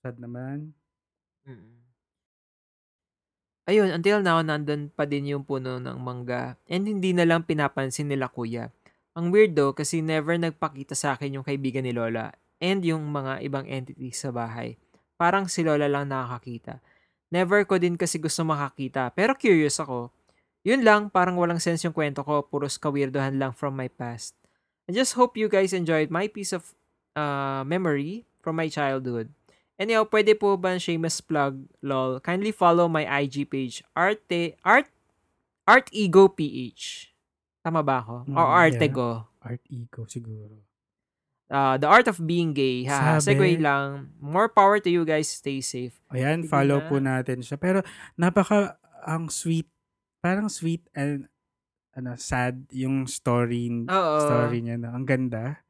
[0.01, 0.73] Sad naman.
[1.45, 1.77] Mm.
[3.69, 6.57] Ayun, until now, nandun pa din yung puno ng mangga.
[6.65, 8.73] And hindi na lang pinapansin nila kuya.
[9.13, 13.45] Ang weird though, kasi never nagpakita sa akin yung kaibigan ni Lola and yung mga
[13.45, 14.73] ibang entities sa bahay.
[15.21, 16.81] Parang si Lola lang nakakakita.
[17.29, 19.13] Never ko din kasi gusto makakita.
[19.13, 20.09] Pero curious ako.
[20.65, 22.41] Yun lang, parang walang sense yung kwento ko.
[22.43, 24.35] Puros kawirdohan lang from my past.
[24.89, 26.73] I just hope you guys enjoyed my piece of
[27.13, 29.29] uh, memory from my childhood.
[29.79, 32.19] Anyhow, pwede po ba shameless plug, lol?
[32.19, 34.91] Kindly follow my IG page, Arte, Art,
[35.63, 37.13] Art Ego PH.
[37.63, 38.27] Tama ba ako?
[38.27, 38.59] Mm, Or yeah.
[38.67, 39.09] Artego.
[39.39, 40.59] Art ego siguro.
[41.49, 42.85] Uh, the Art of Being Gay.
[42.85, 43.25] Ha, Sabi.
[43.25, 44.13] segue lang.
[44.17, 45.27] More power to you guys.
[45.27, 45.97] Stay safe.
[46.07, 46.85] Ayan, follow na.
[46.85, 47.57] po natin siya.
[47.57, 47.81] Pero
[48.13, 49.65] napaka ang sweet,
[50.19, 51.25] parang sweet and
[51.91, 54.15] ano, sad yung story Oo.
[54.21, 54.77] story niya.
[54.77, 54.93] No?
[54.93, 55.65] Ang ganda.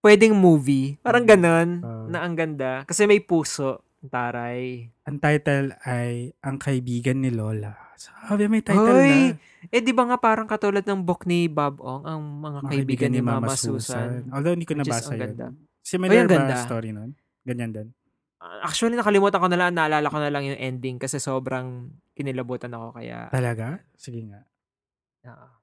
[0.00, 0.98] Pwedeng movie.
[0.98, 1.30] Parang Mm.
[1.30, 1.68] ganun.
[1.80, 2.04] Oo.
[2.10, 2.82] na ang ganda.
[2.84, 3.86] Kasi may puso.
[4.02, 4.88] Taray.
[5.04, 7.89] Ang title ay Ang Kaibigan ni Lola.
[8.00, 9.36] Sabi, may title Hoy!
[9.36, 9.68] na.
[9.68, 13.10] Eh, di ba nga parang katulad ng book ni Bob Ong, ang mga Mga kaibigan
[13.12, 14.24] ni Mama Susan.
[14.32, 15.20] Although hindi ko nabasa yun.
[15.20, 15.46] ganda.
[15.84, 16.56] Similar ang ba ganda.
[16.64, 17.12] story nun?
[17.44, 17.88] Ganyan din.
[18.40, 19.76] Uh, Actually, nakalimutan ko na lang.
[19.76, 22.96] Naalala ko na lang yung ending kasi sobrang kinilabutan ako.
[22.96, 23.84] Kaya, Talaga?
[24.00, 24.48] Sige nga.
[25.28, 25.60] ah.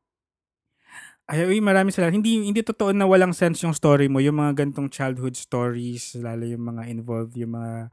[1.27, 2.15] Ay, uy, maraming salamat.
[2.15, 4.21] Hindi, hindi totoo na walang sense yung story mo.
[4.21, 7.89] Yung mga gantong childhood stories, lalo yung mga involved, yung mga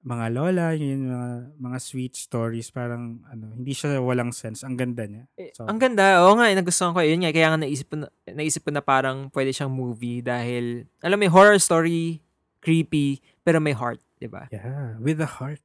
[0.00, 1.22] mga lola, yung mga,
[1.60, 4.64] mga sweet stories, parang ano, hindi siya walang sense.
[4.64, 5.28] Ang ganda niya.
[5.36, 6.24] Eh, So, ang ganda.
[6.24, 7.04] Oo nga, eh, nagustuhan ko.
[7.04, 10.88] Yun nga, kaya nga naisip ko na, naisip ko na parang pwede siyang movie dahil,
[11.04, 12.24] alam mo, horror story,
[12.64, 14.48] creepy, pero may heart, di ba?
[14.48, 15.60] yeah, with a heart.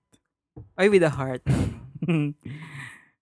[0.76, 1.44] Ay, with a heart.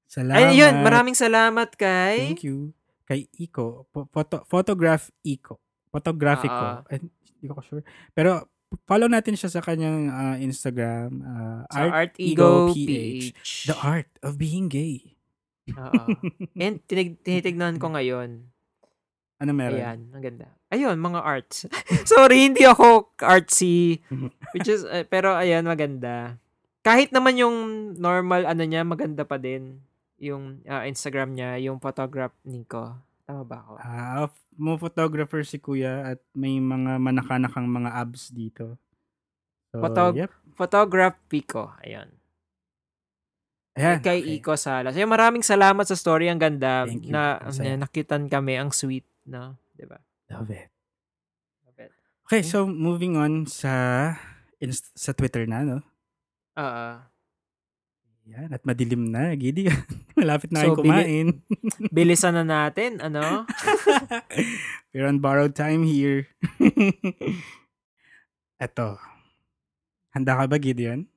[0.10, 0.38] salamat.
[0.38, 2.34] Ay, yun, maraming salamat kay...
[2.34, 2.74] Thank you.
[3.06, 3.86] Kay Iko.
[3.92, 5.60] Photo, photograph Iko.
[5.94, 6.54] Photographico.
[6.54, 6.82] Ah.
[6.90, 7.02] Eh,
[7.44, 7.84] Hindi ko sure.
[8.16, 8.48] Pero
[8.84, 11.10] follow natin siya sa kanyang ah, Instagram.
[11.22, 13.70] ah, Sa Art, Ego, PH.
[13.70, 15.14] The art of being gay.
[15.72, 16.04] Oo.
[16.60, 18.50] And tinig, tinitignan ko ngayon.
[19.40, 19.80] Ano meron?
[19.80, 20.48] Ayan, ang ganda.
[20.72, 21.68] Ayun, mga arts.
[22.10, 24.00] Sorry, hindi ako artsy.
[24.56, 26.40] Which is, eh, pero ayan, maganda.
[26.84, 27.56] Kahit naman yung
[27.96, 29.84] normal, ano niya, maganda pa din.
[30.20, 32.96] Yung ah, Instagram niya, yung photograph Nico.
[33.24, 33.72] Tama ba ako?
[33.78, 38.76] Ah, f- mo photographer si Kuya at may mga manakanakang mga abs dito.
[39.72, 40.32] So, Photog- yep.
[40.54, 41.72] Photograph Pico.
[41.82, 42.12] Ayan.
[43.74, 43.98] Ayan.
[44.00, 44.38] Kay okay.
[44.38, 44.94] Iko Salas.
[44.94, 46.30] Ayun, maraming salamat sa story.
[46.30, 46.86] Ang ganda.
[46.86, 47.12] Thank you.
[47.12, 47.74] Na, Ang saya.
[47.74, 48.54] na nakitan kami.
[48.54, 49.08] Ang sweet.
[49.26, 49.58] No?
[49.74, 49.98] Diba?
[50.30, 50.70] Love it.
[51.66, 51.92] Love it.
[52.24, 54.14] Okay, so moving on sa
[54.60, 55.80] inst- sa Twitter na, no?
[56.54, 56.86] Oo.
[58.24, 59.68] Yan, at madilim na, gidi.
[60.16, 61.44] Malapit na So, kumain.
[61.96, 63.04] Bilisan na natin.
[63.04, 63.44] Ano?
[64.96, 66.32] We're on borrowed time here.
[68.64, 68.96] Eto.
[70.16, 71.12] Handa ka ba, Gideon?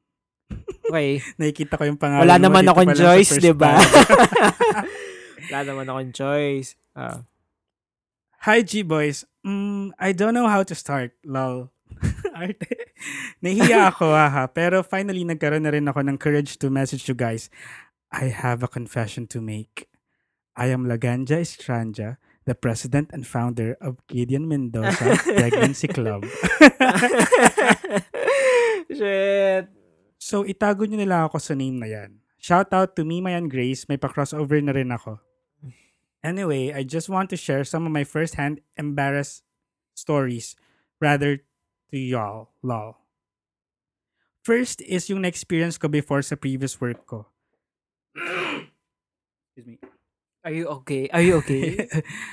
[0.91, 1.23] Okay.
[1.39, 3.79] Nakikita ko yung pangalan Wala mo naman dito akong choice, di ba?
[5.47, 6.75] Wala naman akong choice.
[6.99, 7.23] Ah.
[8.51, 9.27] Hi, G-Boys.
[9.47, 11.71] Mm, I don't know how to start, lol.
[12.35, 12.86] Arte.
[13.45, 17.51] Nahiya ako, ha, Pero finally, nagkaroon na rin ako ng courage to message you guys.
[18.11, 19.91] I have a confession to make.
[20.57, 22.17] I am Laganja Estranja,
[22.49, 26.25] the president and founder of Gideon Mendoza Pregnancy Club.
[28.97, 29.69] Shit.
[30.17, 32.25] So, itago nyo nila ako sa name na yan.
[32.41, 33.85] Shout out to me, Mayan Grace.
[33.91, 35.21] May pa-crossover na rin ako.
[36.25, 39.45] Anyway, I just want to share some of my first-hand embarrassed
[39.93, 40.57] stories
[41.03, 41.45] rather
[41.97, 42.53] to y'all.
[42.61, 43.01] Lol.
[44.45, 47.25] First is yung na-experience ko before sa previous work ko.
[48.15, 49.77] Excuse me.
[50.45, 51.09] Are you okay?
[51.11, 51.89] Are you okay?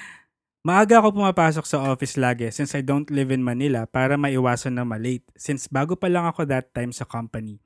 [0.68, 4.86] Maaga ako pumapasok sa office lagi since I don't live in Manila para maiwasan na
[4.86, 7.58] malate since bago pa lang ako that time sa company.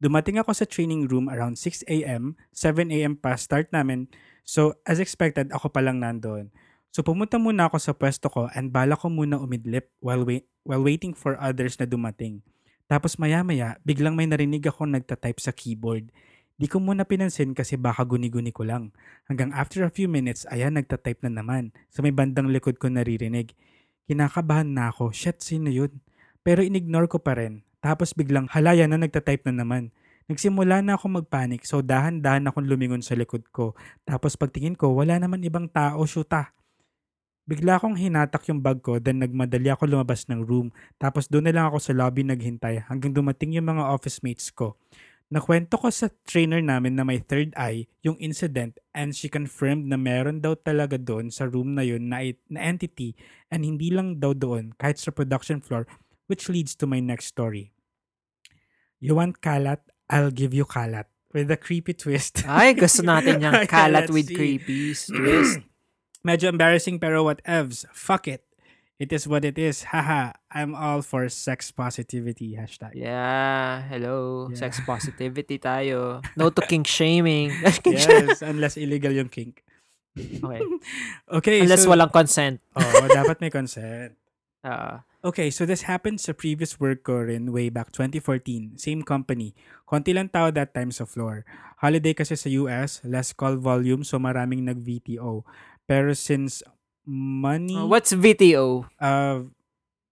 [0.00, 3.20] Dumating ako sa training room around 6 a.m., 7 a.m.
[3.20, 4.08] pa start namin,
[4.42, 6.48] so as expected ako pa lang nandoon.
[6.90, 10.82] So pumunta muna ako sa pwesto ko and bala ko muna umidlip while, wait, while
[10.82, 12.42] waiting for others na dumating.
[12.90, 16.10] Tapos maya-maya, biglang may narinig ako nagtatype sa keyboard.
[16.58, 18.90] Di ko muna pinansin kasi baka guni-guni ko lang.
[19.30, 21.70] Hanggang after a few minutes, ayan nagtatype na naman.
[21.94, 23.54] Sa may bandang likod ko naririnig.
[24.10, 26.02] Kinakabahan na ako, shit, sino yun?
[26.42, 27.62] Pero inignore ko pa rin.
[27.80, 29.94] Tapos biglang halaya na nagtatype na naman.
[30.26, 33.72] Nagsimula na ako magpanik so dahan-dahan akong lumingon sa likod ko.
[34.04, 36.52] Tapos pagtingin ko, wala naman ibang tao, shoota.
[37.50, 40.70] Bigla akong hinatak yung bag ko then nagmadali ako lumabas ng room.
[41.02, 44.78] Tapos doon na lang ako sa lobby naghintay hanggang dumating yung mga office mates ko.
[45.34, 49.98] Nakwento ko sa trainer namin na may third eye yung incident and she confirmed na
[49.98, 53.18] meron daw talaga doon sa room na yun na, na entity
[53.50, 55.90] and hindi lang daw doon kahit sa production floor
[56.30, 57.74] which leads to my next story.
[59.02, 59.82] You want kalat?
[60.06, 61.10] I'll give you kalat.
[61.34, 62.46] With a creepy twist.
[62.46, 64.38] Ay, gusto natin yung kalat with see.
[64.38, 65.10] creepies.
[65.10, 65.66] Twist.
[66.20, 67.88] Medyo embarrassing pero what evs.
[67.92, 68.44] Fuck it.
[69.00, 69.88] It is what it is.
[69.88, 70.36] Haha.
[70.52, 72.52] I'm all for sex positivity.
[72.60, 72.92] Hashtag.
[72.92, 74.52] Yeah, hello.
[74.52, 74.60] Yeah.
[74.60, 76.20] Sex positivity tayo.
[76.36, 77.48] No to kink shaming.
[77.88, 79.64] Yes, unless illegal yung kink.
[80.18, 80.60] Okay.
[81.40, 82.60] Okay, Unless so, walang consent.
[82.76, 84.18] Oh, dapat may consent.
[84.60, 85.06] Ah.
[85.20, 88.76] Okay, so this happened sa previous work ko rin way back 2014.
[88.76, 89.52] Same company.
[89.84, 91.44] Konti lang tao that time sa floor.
[91.80, 95.44] Holiday kasi sa US, less call volume so maraming nag-VTO.
[95.90, 96.62] Pero since
[97.04, 98.86] money, Uh, what's VTO?
[98.96, 99.42] uh,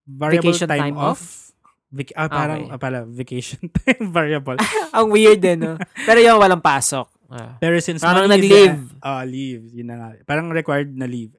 [0.02, 1.54] variable Vacation time, time off,
[1.88, 2.74] Vic- ah, parang, Okay.
[2.74, 4.58] ah, pala, vacation time variable.
[4.92, 5.78] Ang weird din, no?
[6.02, 7.06] Pero yung walang pasok.
[7.30, 7.56] Ah.
[7.56, 8.82] Pero since Parang money nag-leave.
[9.00, 10.08] ah, leave, yun na nga.
[10.26, 11.32] Parang required na leave.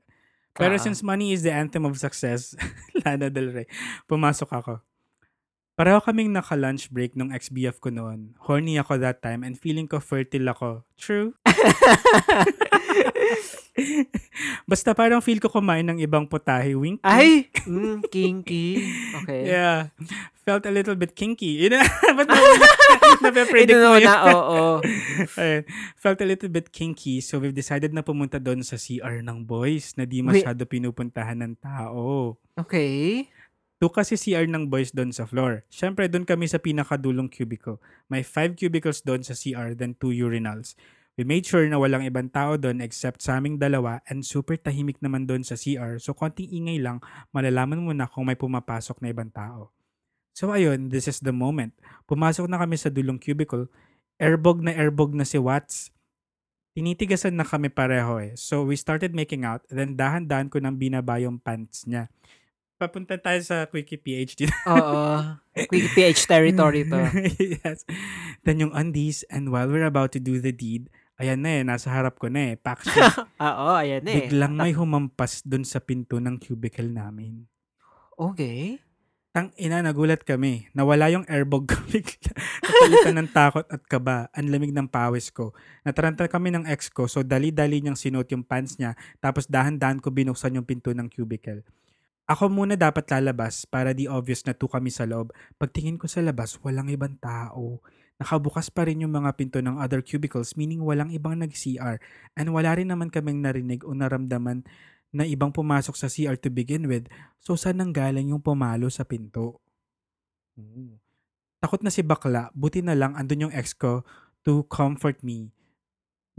[0.55, 0.81] Pero Ah.
[0.81, 2.55] since money is the anthem of success,
[3.03, 3.67] Lana Del Rey,
[4.07, 4.73] pumasok ako.
[5.75, 8.33] Pareho kaming naka-lunch break nung ex-BF ko noon.
[8.41, 10.83] Horny ako that time and feeling ko fertile ako.
[10.95, 11.35] True.
[14.69, 16.75] Basta parang feel ko kumain ng ibang putahe.
[16.75, 16.99] Wink.
[17.03, 17.47] Ay!
[17.69, 18.81] Mm, kinky.
[19.21, 19.45] Okay.
[19.45, 19.93] Yeah.
[20.41, 21.53] Felt a little bit kinky.
[21.61, 21.85] You know?
[22.17, 24.09] Ba't na, nape-predict mo yun?
[24.09, 24.61] na, oo.
[25.37, 25.63] Ayun.
[25.93, 29.93] Felt a little bit kinky so we've decided na pumunta doon sa CR ng boys
[30.01, 30.41] na di Wait.
[30.41, 32.39] masyado pinupuntahan ng tao.
[32.57, 33.29] Okay.
[33.79, 35.63] Two kasi CR ng boys doon sa floor.
[35.71, 37.79] Siyempre, doon kami sa pinakadulong cubicle.
[38.11, 40.75] May five cubicles doon sa CR then two urinals.
[41.15, 45.01] We made sure na walang ibang tao doon except sa aming dalawa and super tahimik
[45.03, 47.03] naman doon sa CR so konting ingay lang
[47.35, 49.73] malalaman mo na kung may pumapasok na ibang tao.
[50.31, 51.75] So ayun, this is the moment.
[52.07, 53.67] Pumasok na kami sa dulong cubicle.
[54.15, 55.91] Airbog na airbog na si Watts.
[56.71, 58.39] Tinitigasan na kami pareho eh.
[58.39, 62.07] So we started making out then dahan-dahan ko nang binaba yung pants niya.
[62.79, 64.47] Papunta tayo sa Quickie PhD.
[64.71, 65.35] Oo.
[65.67, 66.95] Quick PH territory to.
[67.59, 67.83] yes.
[68.47, 70.87] Then yung undies and while we're about to do the deed,
[71.19, 72.53] ayan na eh, nasa harap ko na eh.
[72.55, 73.15] Pack shoes.
[73.43, 74.25] Oo, ayan eh.
[74.25, 77.43] Biglang may humampas dun sa pinto ng cubicle namin.
[78.15, 78.79] Okay.
[79.29, 80.65] Tang ina, nagulat kami.
[80.73, 82.31] Nawala yung airbag ko bigla.
[82.65, 84.25] Napalitan ng takot at kaba.
[84.33, 85.53] Ang lamig ng pawis ko.
[85.85, 90.09] Nataranta kami ng ex ko, so dali-dali niyang sinuot yung pants niya, tapos dahan-dahan ko
[90.09, 91.61] binuksan yung pinto ng cubicle.
[92.29, 95.33] Ako muna dapat lalabas para di obvious na two kami sa loob.
[95.57, 97.81] Pagtingin ko sa labas, walang ibang tao.
[98.19, 102.03] Nakabukas pa rin yung mga pinto ng other cubicles, meaning walang ibang nag-CR.
[102.35, 104.67] And wala rin naman kaming narinig o naramdaman
[105.09, 107.07] na ibang pumasok sa CR to begin with.
[107.39, 109.63] So, saan nang galing yung pumalo sa pinto?
[111.59, 114.03] Takot na si bakla, buti na lang andun yung ex ko
[114.43, 115.51] to comfort me.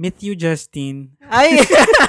[0.00, 1.16] Meet you, Justin.
[1.28, 1.60] Ay!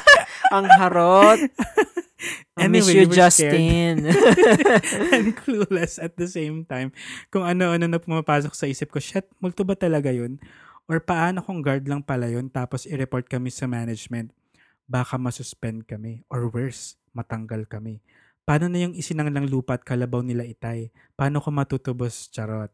[0.56, 1.40] Ang harot.
[2.58, 3.16] I miss Anyway, you, we.
[3.18, 3.96] Justin.
[5.16, 6.94] and clueless at the same time.
[7.34, 10.38] Kung ano-ano na pumapasok sa isip ko, shit, multo ba talaga yun?
[10.86, 14.36] Or paano kung guard lang pala yun tapos i-report kami sa management?
[14.86, 16.22] Baka masuspend kami.
[16.28, 18.04] Or worse, matanggal kami.
[18.44, 20.92] Paano na yung isinanglang lupa at kalabaw nila itay?
[21.16, 22.28] Paano ko matutubos?
[22.34, 22.74] Charot.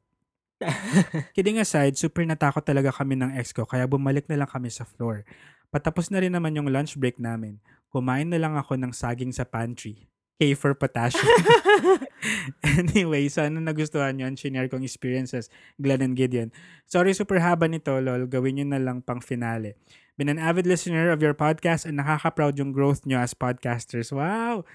[1.37, 4.87] Kidding aside, super natakot talaga kami ng ex ko kaya bumalik na lang kami sa
[4.87, 5.21] floor.
[5.69, 7.61] Patapos na rin naman yung lunch break namin.
[7.89, 10.07] Kumain na lang ako ng saging sa pantry.
[10.37, 11.25] K for potassium.
[12.77, 15.49] anyway, sana nagustuhan nyo ang shinare kong experiences,
[15.81, 16.53] Glenn and Gideon.
[16.85, 18.29] Sorry super haba nito, lol.
[18.29, 19.73] Gawin nyo na lang pang finale.
[20.17, 24.09] Been an avid listener of your podcast and nakaka-proud yung growth nyo as podcasters.
[24.09, 24.65] Wow!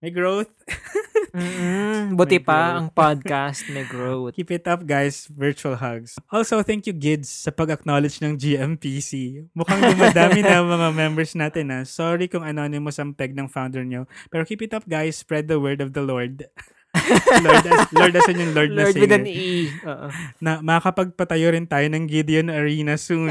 [0.00, 0.52] May growth.
[1.30, 2.14] Mm-mm.
[2.14, 2.76] Buti May pa growth.
[2.76, 4.34] ang podcast may growth.
[4.34, 5.30] Keep it up, guys.
[5.30, 6.18] Virtual hugs.
[6.26, 9.46] Also, thank you, Gids, sa pag-acknowledge ng GMPC.
[9.54, 11.80] Mukhang dumadami na mga members natin, ha.
[11.82, 14.10] Sorry kung anonymous ang peg ng founder nyo.
[14.26, 15.22] Pero keep it up, guys.
[15.22, 16.50] Spread the word of the Lord.
[17.46, 19.22] Lord, as, Lord as in yung Lord, na Lord with singer.
[19.22, 19.70] an E.
[19.86, 20.06] Oo.
[20.42, 23.30] Na makakapagpatayo rin tayo ng Gideon Arena soon.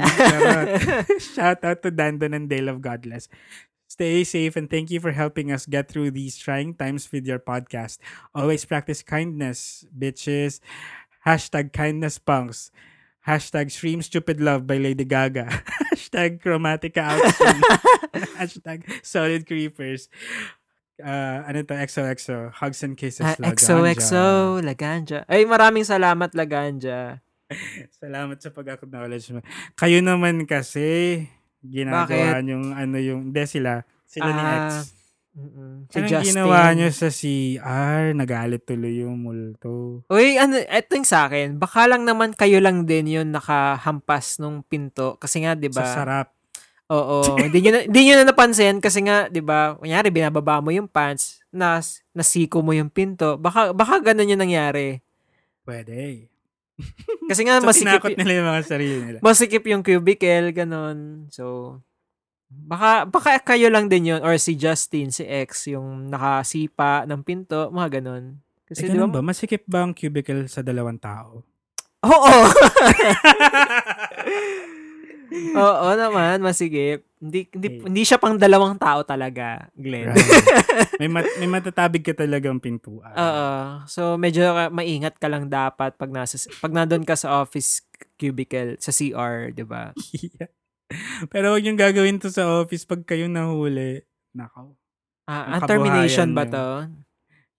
[1.36, 3.28] Shout out to Dandon and Dale of Godless.
[4.00, 7.36] Stay safe and thank you for helping us get through these trying times with your
[7.36, 8.00] podcast.
[8.32, 10.64] Always practice kindness, bitches.
[11.28, 12.72] Hashtag kindness punks.
[13.28, 15.52] Hashtag Stream Stupid Love by Lady Gaga.
[15.92, 17.60] Hashtag Chromatica Outstream.
[18.40, 20.08] Hashtag Solid Creepers.
[20.96, 21.76] Uh, ano to?
[21.76, 22.56] XOXO.
[22.56, 23.28] Hugs and kisses.
[23.28, 23.84] Ah, Laganja.
[24.00, 24.24] XOXO,
[24.64, 25.20] Laganja.
[25.28, 27.20] Ay, maraming salamat, Laganja.
[28.00, 29.44] Salamat sa pag-acknowledge mo.
[29.76, 31.28] Kayo naman kasi,
[31.62, 34.64] ginagawa yung ano yung, hindi sila, sila ni X.
[34.70, 34.84] Ah,
[35.36, 35.74] mm-mm.
[35.88, 36.28] Si Anong Justin.
[36.34, 38.04] ginawa nyo sa CR?
[38.14, 40.04] Nagalit tuloy yung multo.
[40.08, 41.56] Uy, ano, eto yung sa akin.
[41.56, 45.16] Baka lang naman kayo lang din yung nakahampas nung pinto.
[45.18, 45.86] Kasi nga, di Sa ba?
[45.86, 46.28] sarap.
[46.90, 47.38] Oo.
[47.38, 50.90] hindi nyo na, hindi nyo na napansin kasi nga, di ba, kunyari, binababa mo yung
[50.90, 53.38] pants, nas, nasiko mo yung pinto.
[53.38, 54.98] Baka, baka ganun yung nangyari.
[55.62, 56.26] Pwede.
[57.30, 59.18] Kasi nga, So, masikip, tinakot nila yung mga sarili nila.
[59.22, 61.28] masikip yung cubicle, ganun.
[61.30, 61.78] So,
[62.50, 67.70] baka, baka kayo lang din yun, or si Justin, si X, yung nakasipa ng pinto,
[67.70, 68.42] mga ganun.
[68.66, 69.22] Kasi, eh, ganun ba?
[69.22, 69.30] ba?
[69.30, 71.46] Masikip ba ang cubicle sa dalawang tao?
[72.06, 72.34] Oo!
[75.56, 77.06] Oo naman, masigip.
[77.20, 80.10] Hindi, hindi, hindi siya pang dalawang tao talaga, Glenn.
[80.10, 80.24] Right.
[80.98, 83.12] may, mat- may matatabig ka talagang pintuan.
[83.12, 83.50] Oo.
[83.86, 87.84] So, medyo maingat ka lang dapat pag, nasa, pag nandun ka sa office
[88.16, 89.92] cubicle, sa CR, di ba?
[90.90, 91.28] Yeah.
[91.30, 94.02] Pero huwag yung gagawin to sa office pag kayo nahuli.
[94.34, 94.74] Nakaw.
[95.30, 96.68] Ah, Ang ang termination ba kabuhayan to?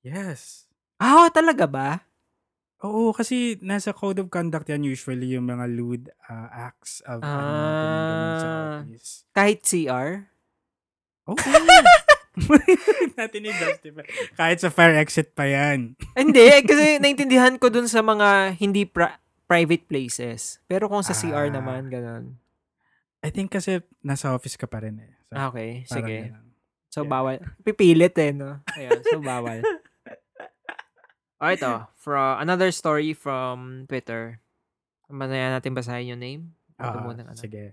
[0.02, 0.66] Yes.
[0.98, 2.02] Ah, talaga ba?
[2.80, 7.28] Oo, kasi nasa code of conduct yan usually yung mga lewd uh, acts of ano,
[8.34, 8.72] sa Ah.
[8.80, 9.28] office.
[9.30, 10.24] Kahit CR?
[11.28, 11.52] Okay.
[13.18, 14.06] natin i-justify.
[14.32, 15.92] Kahit sa fire exit pa yan.
[16.16, 20.56] Hindi, kasi naintindihan ko dun sa mga hindi pra- private places.
[20.64, 21.52] Pero kung sa CR Ah.
[21.52, 22.40] naman, ganun.
[23.20, 25.12] I think kasi nasa office ka pa rin eh.
[25.28, 26.16] So, Ah, Okay, parang sige.
[26.26, 26.46] ganun.
[26.88, 27.10] So, Yeah.
[27.12, 27.36] bawal.
[27.60, 28.64] Pipilit eh, no?
[28.72, 29.60] Ayan, so bawal.
[31.40, 31.88] O, ito.
[31.96, 34.44] From, another story from Twitter.
[35.08, 36.42] Manayan natin basahin yung name.
[36.76, 37.32] Ah, muna, ano.
[37.32, 37.72] sige.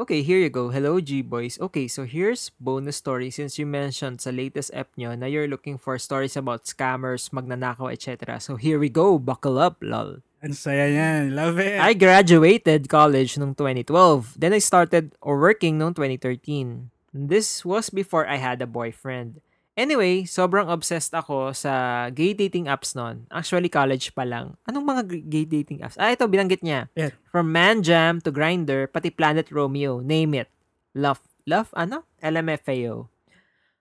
[0.00, 0.70] Okay, here you go.
[0.70, 1.60] Hello, G-Boys.
[1.60, 5.76] Okay, so here's bonus story since you mentioned sa latest app nyo na you're looking
[5.76, 8.40] for stories about scammers, magnanakaw, etc.
[8.40, 9.20] So here we go.
[9.20, 10.24] Buckle up, lol.
[10.40, 11.36] Ang saya niyan.
[11.36, 11.76] Love it.
[11.76, 14.40] I graduated college noong 2012.
[14.40, 16.88] Then I started or working noong 2013.
[17.12, 19.44] This was before I had a boyfriend.
[19.80, 21.72] Anyway, sobrang obsessed ako sa
[22.12, 23.24] gay dating apps noon.
[23.32, 24.52] Actually, college pa lang.
[24.68, 25.96] Anong mga gay dating apps?
[25.96, 26.92] Ah, ito, binanggit niya.
[26.92, 27.16] Yeah.
[27.32, 30.04] From Manjam to Grinder, pati Planet Romeo.
[30.04, 30.48] Name it.
[30.92, 31.24] Love.
[31.48, 31.72] Love?
[31.72, 32.04] Ano?
[32.20, 33.08] LMFAO.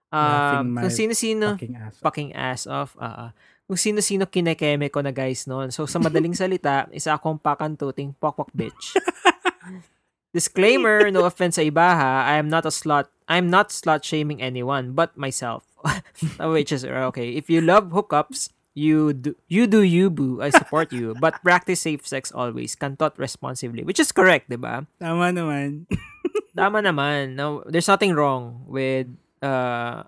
[0.10, 1.96] Laughing Um, kung sino-sino Fucking ass.
[2.00, 2.96] fucking ass off.
[2.98, 3.30] ah.
[3.70, 5.70] kung sino-sino kinekeme ko na guys noon.
[5.70, 8.98] So, sa madaling salita, isa akong pakantuting pokwak bitch.
[10.34, 13.10] Disclaimer, no offense sa iba ha, I am not a slut.
[13.30, 15.64] I'm not slut shaming anyone but myself.
[16.42, 17.38] Which is okay.
[17.38, 20.42] If you love hookups, you do you do you boo.
[20.42, 21.16] I support you.
[21.22, 22.76] But practice safe sex always.
[22.76, 23.86] Kantot responsibly.
[23.86, 24.90] Which is correct, 'di ba?
[24.98, 25.86] Tama naman.
[26.60, 27.38] Tama naman.
[27.38, 29.08] No, there's nothing wrong with
[29.46, 30.04] uh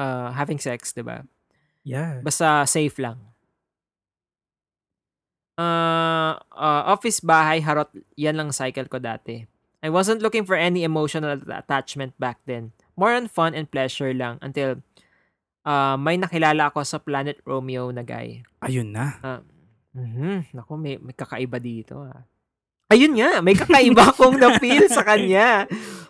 [0.00, 1.28] uh having sex, 'di ba?
[1.86, 2.18] yeah.
[2.18, 3.22] Basta safe lang.
[5.56, 7.88] Uh, uh, office, bahay, harot,
[8.18, 9.46] yan lang cycle ko dati.
[9.80, 12.72] I wasn't looking for any emotional attachment back then.
[12.96, 14.80] More on fun and pleasure lang until
[15.62, 18.40] uh, may nakilala ako sa Planet Romeo na guy.
[18.64, 19.20] Ayun na.
[19.92, 20.52] Mhm.
[20.52, 22.24] Naku, may, may kakaiba dito ah.
[22.86, 25.66] Ayun nga, may kakaiba akong na-feel sa kanya.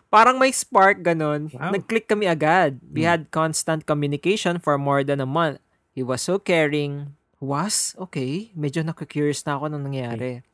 [0.06, 1.48] Parang may spark ganon.
[1.50, 1.72] Wow.
[1.72, 2.78] Nag-click kami agad.
[2.84, 3.10] We Hmm.
[3.10, 5.58] had constant communication for more than a month.
[5.90, 7.16] He was so caring.
[7.40, 7.96] Was?
[7.98, 8.52] Okay.
[8.52, 10.44] Medyo nakakurious na ako nung nangyari.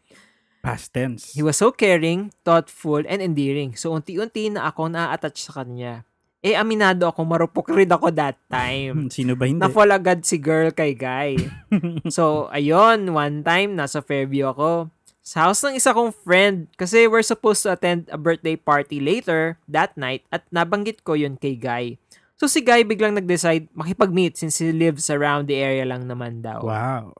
[0.62, 1.34] Past tense.
[1.34, 3.74] He was so caring, thoughtful, and endearing.
[3.74, 6.06] So, unti-unti na ako na-attach sa kanya.
[6.38, 9.06] Eh, aminado ako, marupok rin ako that time.
[9.14, 9.58] Sino ba hindi?
[9.58, 11.34] Na-fall agad si girl kay guy.
[12.14, 14.86] so, ayun, one time, nasa Fairview ako.
[15.22, 19.54] Sa house ng isa kong friend, kasi we're supposed to attend a birthday party later
[19.70, 21.94] that night at nabanggit ko yun kay Guy.
[22.34, 26.58] So si Guy biglang nag-decide makipag-meet since he lives around the area lang naman daw.
[26.66, 27.14] wow.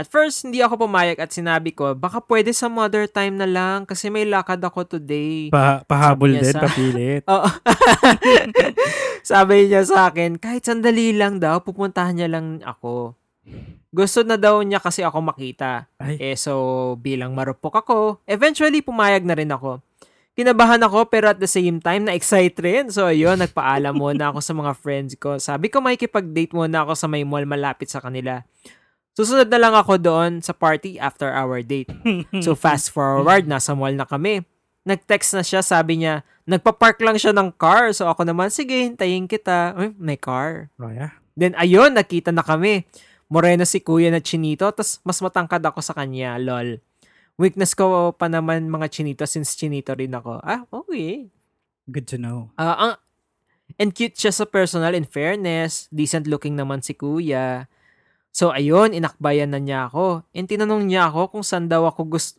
[0.00, 3.84] At first, hindi ako pumayag at sinabi ko, baka pwede sa mother time na lang
[3.84, 5.52] kasi may lakad ako today.
[5.52, 7.20] Pa pahabol din, sa- papilit.
[7.36, 7.44] Oo.
[9.30, 13.12] Sabi niya sa akin, kahit sandali lang daw, pupuntahan niya lang ako.
[13.92, 15.84] Gusto na daw niya kasi ako makita.
[16.00, 16.16] Ay.
[16.16, 19.84] Eh so, bilang marupok ako, eventually pumayag na rin ako.
[20.32, 22.88] Kinabahan ako pero at the same time na-excite rin.
[22.88, 25.36] So ayun, nagpaalam muna ako sa mga friends ko.
[25.36, 28.40] Sabi ko makikipag-date muna ako sa may mall malapit sa kanila.
[29.20, 31.92] Susunod na lang ako doon sa party after our date.
[32.40, 34.48] So fast forward, nasa mall na kami.
[34.80, 37.92] nag-text na siya, sabi niya, nagpa-park lang siya ng car.
[37.92, 39.76] So ako naman, sige, hintayin kita.
[39.76, 40.72] Uy, may car.
[40.80, 41.12] Oh, yeah.
[41.36, 42.88] Then ayun, nakita na kami.
[43.28, 46.80] Moreno si kuya na chinito, tas mas matangkad ako sa kanya, lol.
[47.36, 50.40] Weakness ko pa naman mga chinito since chinito rin ako.
[50.40, 51.28] Ah, okay.
[51.86, 52.50] Good to know.
[52.56, 52.92] Ah, ang
[53.76, 55.92] and cute siya sa personal in fairness.
[55.92, 57.68] Decent looking naman si kuya.
[58.30, 60.22] So, ayun, inakbayan na niya ako.
[60.30, 62.38] And tinanong niya ako kung saan daw ako gusto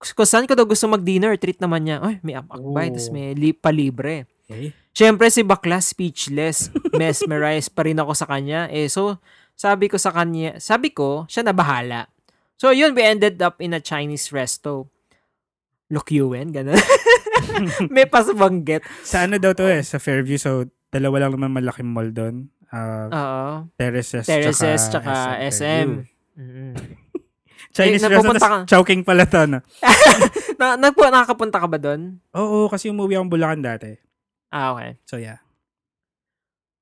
[0.00, 2.00] kung saan ko daw gusto mag-dinner, treat naman niya.
[2.00, 4.24] Ay, may akbay, tas may li- palibre.
[4.48, 4.72] Okay.
[4.96, 6.72] Siyempre, si Bakla speechless.
[6.96, 8.64] Mesmerized pa rin ako sa kanya.
[8.72, 9.20] Eh, so,
[9.52, 12.08] sabi ko sa kanya, sabi ko, siya na bahala.
[12.56, 14.88] So, yun, we ended up in a Chinese resto.
[15.92, 16.80] Look Yuen, gano'n.
[17.94, 18.80] may pasbanggit.
[19.04, 19.84] Sa ano daw to eh?
[19.84, 20.40] Sa Fairview.
[20.40, 22.48] So, dalawa lang naman malaking mall doon.
[22.70, 23.44] Uh, Oo.
[23.74, 25.88] Terraces, Terraces, tsaka, tsaka SM.
[25.90, 26.38] Fairview.
[26.38, 26.74] Mm.
[27.70, 29.58] Chinese Eh, restaurant, tas Chowking pala to, no?
[30.60, 32.18] Na, nagpo, nakakapunta ka ba doon?
[32.34, 33.94] Oo, kasi umuwi akong Bulacan dati.
[34.50, 34.98] Ah, okay.
[35.06, 35.38] So, yeah.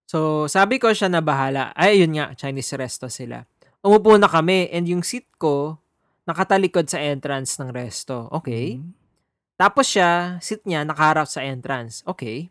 [0.09, 1.77] So, sabi ko siya na bahala.
[1.77, 3.45] Ay, yun nga, Chinese resto sila.
[3.85, 5.77] Umupo na kami and yung seat ko,
[6.25, 8.33] nakatalikod sa entrance ng resto.
[8.33, 8.81] Okay.
[8.81, 8.97] Mhm.
[9.59, 12.01] Tapos siya, seat niya, nakaharap sa entrance.
[12.09, 12.49] Okay.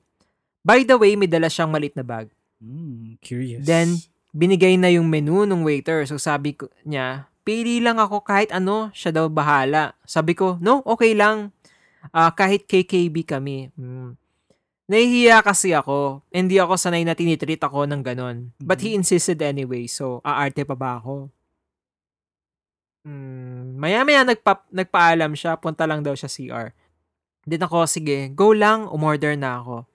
[0.62, 2.30] By the way, may dala siyang malit na bag.
[2.58, 3.64] Mm, curious.
[3.66, 4.02] Then,
[4.34, 6.06] binigay na yung menu ng waiter.
[6.10, 9.96] So, sabi ko niya, pili lang ako kahit ano, siya daw bahala.
[10.04, 11.56] Sabi ko, no, okay lang.
[12.12, 13.70] Ah, kahit KKB kami.
[13.78, 14.20] Hmm.
[14.88, 16.24] Nahihiya kasi ako.
[16.32, 18.56] Hindi ako sanay na tinitreat ako ng ganon.
[18.64, 19.88] But he insisted anyway.
[19.92, 21.28] So, aarte pa ba ako?
[23.04, 25.60] Hmm, maya-maya nagpa, nagpaalam siya.
[25.60, 26.68] Punta lang daw siya CR.
[27.48, 28.88] Then ako, sige, go lang.
[28.88, 29.88] Umorder na ako.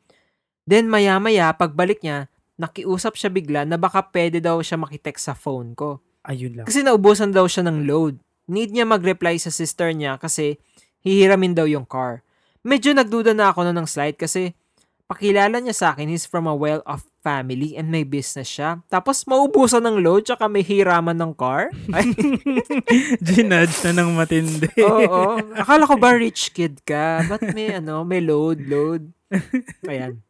[0.69, 2.32] Then maya-maya, pagbalik niya,
[2.63, 5.99] nakiusap siya bigla na baka pwede daw siya makitext sa phone ko.
[6.23, 6.67] Ayun lang.
[6.71, 8.23] Kasi naubusan daw siya ng load.
[8.47, 10.63] Need niya mag-reply sa sister niya kasi
[11.03, 12.23] hihiramin daw yung car.
[12.63, 14.55] Medyo nagduda na ako nun ng slide kasi
[15.11, 18.81] pakilala niya sa akin he's from a well-off family and may business siya.
[18.87, 21.75] Tapos maubusan ng load tsaka may hiraman ng car.
[23.27, 24.71] Ginudge na ng matindi.
[24.79, 25.43] oo.
[25.59, 27.27] Akala ko ba rich kid ka?
[27.27, 29.11] Ba't may ano, may load, load?
[29.91, 30.23] Ayan.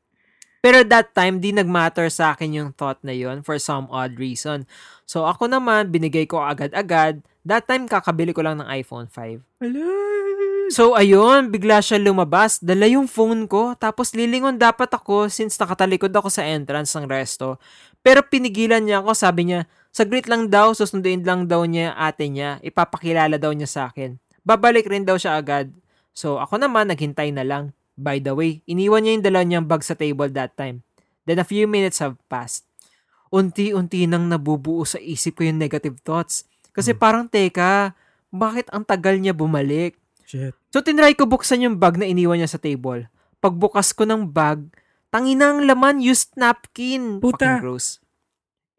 [0.62, 4.62] Pero that time, di nagmatter sa akin yung thought na yon for some odd reason.
[5.10, 7.18] So ako naman, binigay ko agad-agad.
[7.42, 9.42] That time, kakabili ko lang ng iPhone 5.
[9.58, 9.90] Hello.
[10.70, 12.62] So ayun, bigla siya lumabas.
[12.62, 13.74] Dala yung phone ko.
[13.74, 17.58] Tapos lilingon dapat ako since nakatalikod ako sa entrance ng resto.
[18.00, 19.18] Pero pinigilan niya ako.
[19.18, 22.62] Sabi niya, saglit lang daw, susunduin lang daw niya ate niya.
[22.62, 24.16] Ipapakilala daw niya sa akin.
[24.46, 25.74] Babalik rin daw siya agad.
[26.14, 27.74] So ako naman, naghintay na lang.
[27.96, 30.80] By the way, iniwan niya yung dala niyang bag sa table that time.
[31.28, 32.66] Then a few minutes have passed.
[33.32, 36.44] Unti-unti nang nabubuo sa isip ko yung negative thoughts.
[36.72, 37.96] Kasi parang, teka,
[38.32, 39.96] bakit ang tagal niya bumalik?
[40.24, 40.56] Shit.
[40.72, 43.08] So, tinry ko buksan yung bag na iniwan niya sa table.
[43.44, 44.64] Pagbukas ko ng bag,
[45.12, 47.20] tangina ang laman, used napkin.
[47.20, 47.36] Puta.
[47.36, 48.00] Fucking gross.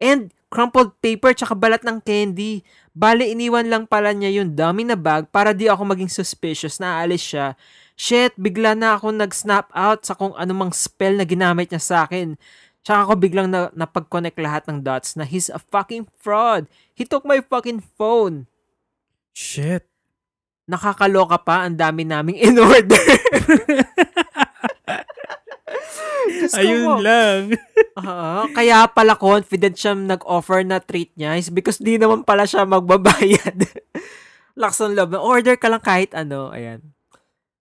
[0.02, 2.62] And crumpled paper tsaka balat ng candy.
[2.94, 7.02] Bale, iniwan lang pala niya yung dummy na bag para di ako maging suspicious na
[7.02, 7.58] aalis siya.
[7.94, 12.34] Shit, bigla na ako nag-snap out sa kung anumang spell na ginamit niya sa akin.
[12.84, 16.66] Tsaka ako biglang na, napag-connect lahat ng dots na he's a fucking fraud.
[16.92, 18.46] He took my fucking phone.
[19.32, 19.86] Shit.
[20.64, 22.96] nakakaloka pa, ang dami naming in-order.
[26.44, 26.94] Diyos ko Ayun po.
[27.00, 27.40] lang.
[28.04, 32.68] Oo, kaya pala confident siya nag-offer na treat niya is because di naman pala siya
[32.68, 33.64] magbabayad.
[34.60, 35.16] Lakas ng love.
[35.18, 36.52] Order ka lang kahit ano.
[36.52, 36.80] Ayan.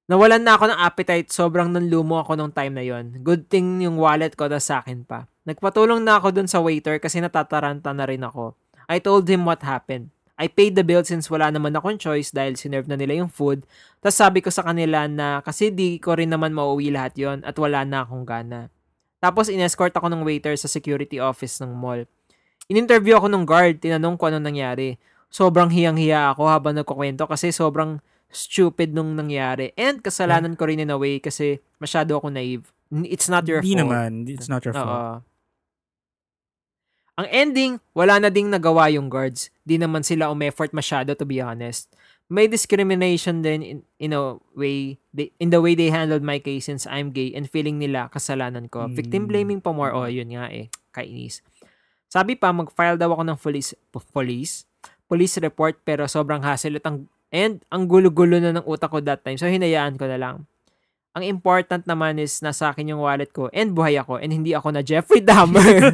[0.03, 1.31] Nawalan na ako ng appetite.
[1.31, 3.23] Sobrang nanlumo ako nung time na yon.
[3.23, 5.31] Good thing yung wallet ko na sa akin pa.
[5.47, 8.51] Nagpatulong na ako dun sa waiter kasi natataranta na rin ako.
[8.91, 10.11] I told him what happened.
[10.35, 13.63] I paid the bill since wala naman akong choice dahil sinerve na nila yung food.
[14.03, 17.55] Tapos sabi ko sa kanila na kasi di ko rin naman mauwi lahat yon at
[17.55, 18.67] wala na akong gana.
[19.23, 22.03] Tapos in-escort ako ng waiter sa security office ng mall.
[22.67, 24.99] In-interview ako ng guard, tinanong ko ano nangyari.
[25.31, 28.03] Sobrang hiyang-hiya ako habang nagkukwento kasi sobrang
[28.33, 29.71] stupid nung nangyari.
[29.77, 32.65] And kasalanan ko rin in a way kasi masyado ako naive.
[33.05, 33.81] It's not your Di fault.
[33.89, 34.11] naman.
[34.29, 34.89] It's not your fault.
[34.89, 35.13] Oo.
[37.13, 39.53] Ang ending, wala na ding nagawa yung guards.
[39.61, 41.93] Di naman sila umeffort masyado to be honest.
[42.25, 46.65] May discrimination din in, in a way, they, in the way they handled my case
[46.65, 48.89] since I'm gay and feeling nila kasalanan ko.
[48.89, 48.97] Mm.
[48.97, 49.93] Victim blaming pa more.
[49.93, 50.73] Oh, yun nga eh.
[50.89, 51.45] Kainis.
[52.09, 53.77] Sabi pa, mag-file daw ako ng police,
[54.09, 54.65] police,
[55.05, 59.25] police report pero sobrang hassle at ang, and ang gulo-gulo na ng utak ko that
[59.25, 59.41] time.
[59.41, 60.45] So, hinayaan ko na lang.
[61.17, 64.69] Ang important naman is nasa akin yung wallet ko and buhay ako and hindi ako
[64.73, 65.93] na Jeffrey Dahmer.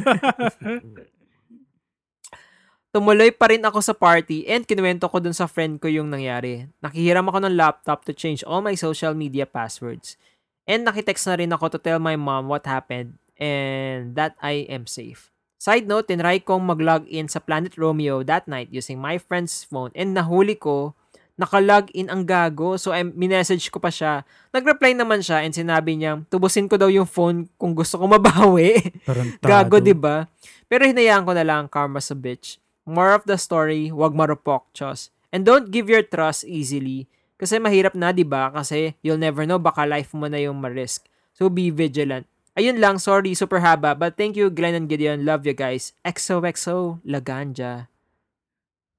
[2.90, 6.66] Tumuloy pa rin ako sa party and kinuwento ko dun sa friend ko yung nangyari.
[6.82, 10.16] Nakihiram ako ng laptop to change all my social media passwords.
[10.64, 14.88] And nakitext na rin ako to tell my mom what happened and that I am
[14.88, 15.30] safe.
[15.60, 19.92] Side note, tinry kong mag-log in sa Planet Romeo that night using my friend's phone
[19.92, 20.96] and nahuli ko,
[21.40, 22.76] nakalog in ang gago.
[22.76, 24.28] So, I minessage ko pa siya.
[24.52, 28.76] Nag-reply naman siya and sinabi niya, tubusin ko daw yung phone kung gusto ko mabawi.
[29.08, 29.48] Tarantado.
[29.50, 30.28] Gago, di ba?
[30.68, 32.60] Pero hinayaan ko na lang karma sa bitch.
[32.84, 35.08] More of the story, wag marupok, chos.
[35.32, 37.08] And don't give your trust easily.
[37.40, 38.52] Kasi mahirap na, di ba?
[38.52, 41.08] Kasi you'll never know, baka life mo na yung marisk.
[41.32, 42.28] So be vigilant.
[42.58, 43.96] Ayun lang, sorry, super haba.
[43.96, 45.24] But thank you, Glenn and Gideon.
[45.24, 45.96] Love you guys.
[46.04, 47.88] XOXO, Laganja.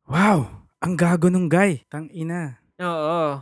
[0.09, 0.65] Wow!
[0.81, 1.85] Ang gago nung guy.
[1.87, 2.57] Tang ina.
[2.81, 3.37] Oo.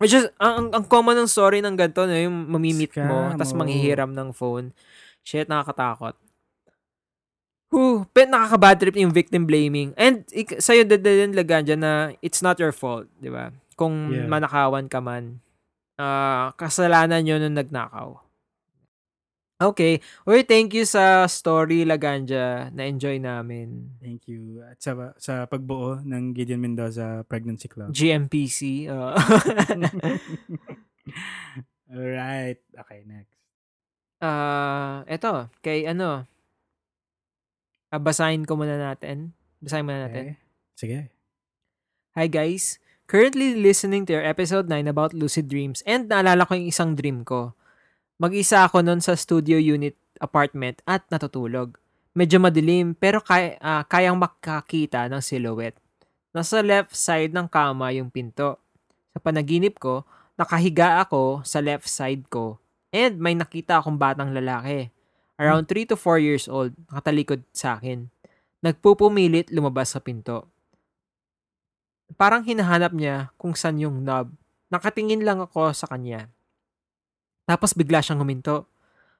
[0.00, 3.54] Which is, ang, ang, common ng story ng ganito, no, yung mamimit mo, oo.
[3.54, 4.74] manghihiram ng phone.
[5.22, 6.18] Shit, nakakatakot.
[7.72, 9.96] Whew, pero nakaka-bad trip yung victim blaming.
[9.96, 13.48] And ik- sa'yo din laganja na it's not your fault, di ba?
[13.78, 14.28] Kung Yeah.
[14.28, 15.40] manakawan ka man,
[15.96, 18.20] ah kasalanan nyo nung nagnakaw.
[19.70, 20.02] Okay.
[20.26, 22.74] Uy, thank you sa story, Laganja.
[22.74, 23.94] Na-enjoy namin.
[24.02, 24.66] Thank you.
[24.66, 27.94] At sa, sa pagbuo ng Gideon Mendoza Pregnancy Club.
[27.94, 28.90] GMPC.
[28.90, 29.14] uh,
[31.92, 32.58] Alright.
[32.74, 33.38] Okay, next.
[34.22, 36.22] Ah, eto, kay ano,
[37.90, 39.34] basahin ko muna natin.
[39.58, 40.22] Basahin muna natin.
[40.22, 40.34] Okay.
[40.78, 40.98] Sige.
[42.12, 42.76] Hi guys,
[43.08, 47.24] currently listening to your episode 9 about lucid dreams and naalala ko yung isang dream
[47.24, 47.56] ko.
[48.22, 51.74] Mag-isa ako nun sa studio unit apartment at natutulog.
[52.14, 55.74] Medyo madilim pero kay, ah, kayang makakita ng silhouette.
[56.30, 58.62] Nasa left side ng kama yung pinto.
[59.10, 60.06] Sa panaginip ko,
[60.38, 62.62] nakahiga ako sa left side ko
[62.94, 64.94] and may nakita akong batang lalaki.
[65.34, 68.06] Around 3 to 4 years old, nakatalikod sa akin.
[68.62, 70.46] Nagpupumilit lumabas sa pinto.
[72.14, 74.30] Parang hinahanap niya kung saan yung knob.
[74.70, 76.30] Nakatingin lang ako sa kanya.
[77.42, 78.66] Tapos bigla siyang huminto.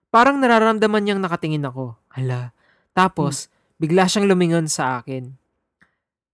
[0.08, 1.96] Parang nararamdaman niyang nakatingin ako.
[2.10, 2.52] Hala.
[2.92, 5.32] Tapos, bigla siyang lumingon sa akin.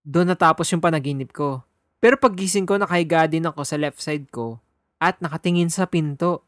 [0.02, 1.62] Doon natapos yung panaginip ko.
[1.98, 4.58] Pero paggising ko, nakahiga din ako sa left side ko
[4.96, 6.42] at nakatingin sa pinto.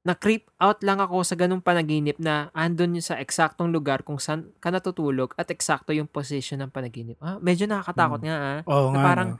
[0.00, 4.48] Na-creep out lang ako sa ganung panaginip na andun yun sa eksaktong lugar kung saan
[4.56, 7.20] ka natutulog at eksakto yung position ng panaginip.
[7.20, 8.26] Ah, medyo nakakatakot Hmm.
[8.26, 8.58] nga ah.
[8.64, 9.04] Oo Na nga.
[9.04, 9.38] parang, no?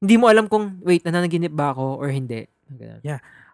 [0.00, 2.48] hindi mo alam kung, wait, nananaginip ba ako or hindi.
[2.66, 3.04] Ganun.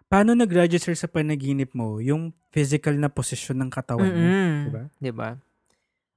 [0.09, 4.17] Paano nag-register sa panaginip mo yung physical na posisyon ng katawan mo?
[4.17, 4.53] Mm-mm.
[4.65, 4.83] diba?
[4.97, 5.29] Diba?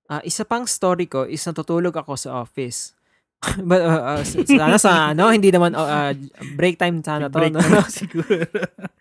[0.09, 2.97] Ah, isa pang story ko is natutulog ako sa office.
[3.69, 6.13] But, uh, uh, sana sa ano, hindi naman uh, uh,
[6.57, 7.37] break time sana to.
[7.37, 7.61] Break no?
[7.61, 8.49] na siguro.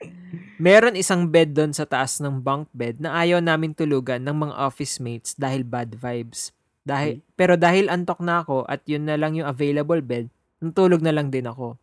[0.65, 4.53] Meron isang bed doon sa taas ng bunk bed na ayaw namin tulugan ng mga
[4.59, 6.51] office mates dahil bad vibes.
[6.83, 10.27] Dahil, pero dahil antok na ako at yun na lang yung available bed,
[10.59, 11.79] natulog na lang din ako.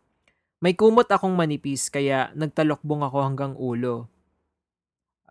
[0.59, 4.11] May kumot akong manipis kaya nagtalokbong ako hanggang ulo.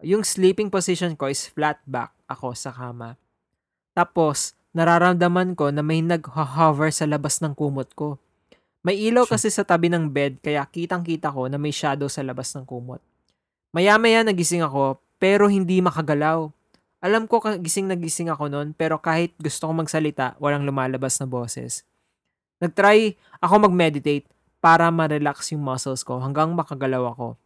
[0.01, 3.21] Yung sleeping position ko is flat back ako sa kama.
[3.93, 8.17] Tapos, nararamdaman ko na may nag-hover sa labas ng kumot ko.
[8.81, 12.57] May ilaw kasi sa tabi ng bed kaya kitang-kita ko na may shadow sa labas
[12.57, 13.05] ng kumot.
[13.77, 16.49] Maya-maya nagising ako pero hindi makagalaw.
[17.05, 21.29] Alam ko gising na gising ako noon pero kahit gusto ko magsalita, walang lumalabas na
[21.29, 21.85] boses.
[22.65, 24.25] Nagtry ako mag-meditate
[24.59, 27.39] para ma-relax yung muscles ko hanggang makagalaw ako.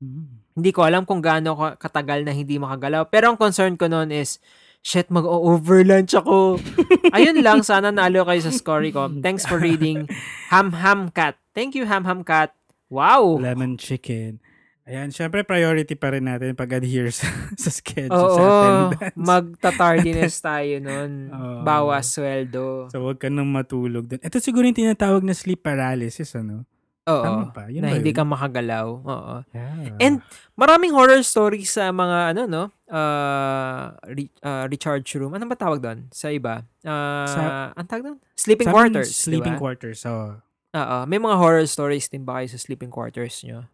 [0.00, 0.26] Mm.
[0.54, 3.08] Hindi ko alam kung gaano ka- katagal na hindi makagalaw.
[3.08, 4.38] Pero ang concern ko noon is,
[4.84, 6.60] shit, mag-overlunch ako.
[7.16, 9.08] Ayun lang, sana naalo kayo sa story ko.
[9.24, 10.04] Thanks for reading.
[10.52, 11.40] Ham Ham Cat.
[11.56, 12.52] Thank you, Ham Ham Cat.
[12.92, 13.40] Wow!
[13.40, 14.43] Lemon chicken.
[14.84, 17.24] Ayan, syempre priority pa rin natin pag-adhere sa,
[17.56, 18.44] sa schedule, sa Oo,
[18.92, 19.16] attendance.
[19.16, 21.12] magta-tardiness tayo nun.
[21.32, 21.64] Oo.
[21.64, 22.92] Bawas sweldo.
[22.92, 24.20] so, huwag ka nang matulog dun.
[24.20, 26.68] Ito siguro yung tinatawag na sleep paralysis, ano?
[27.04, 27.20] Oo.
[27.20, 27.68] Tama ba?
[27.68, 28.18] Yun na ba hindi yun?
[28.20, 28.88] ka makagalaw.
[28.88, 29.34] Oo.
[29.52, 29.96] Yeah.
[30.00, 30.14] And
[30.52, 35.32] maraming horror stories sa mga ano no, uh, re- uh, recharge room.
[35.32, 36.08] Ano ba tawag doon?
[36.08, 36.64] Sa iba.
[36.80, 38.18] Uh, Sa- ang tawag doon?
[38.36, 39.60] Sleeping Sa quarters, Sleeping di ba?
[39.60, 40.40] quarters, oo.
[40.74, 40.96] Oo.
[41.04, 43.68] May mga horror stories din ba kayo sa sleeping quarters nyo?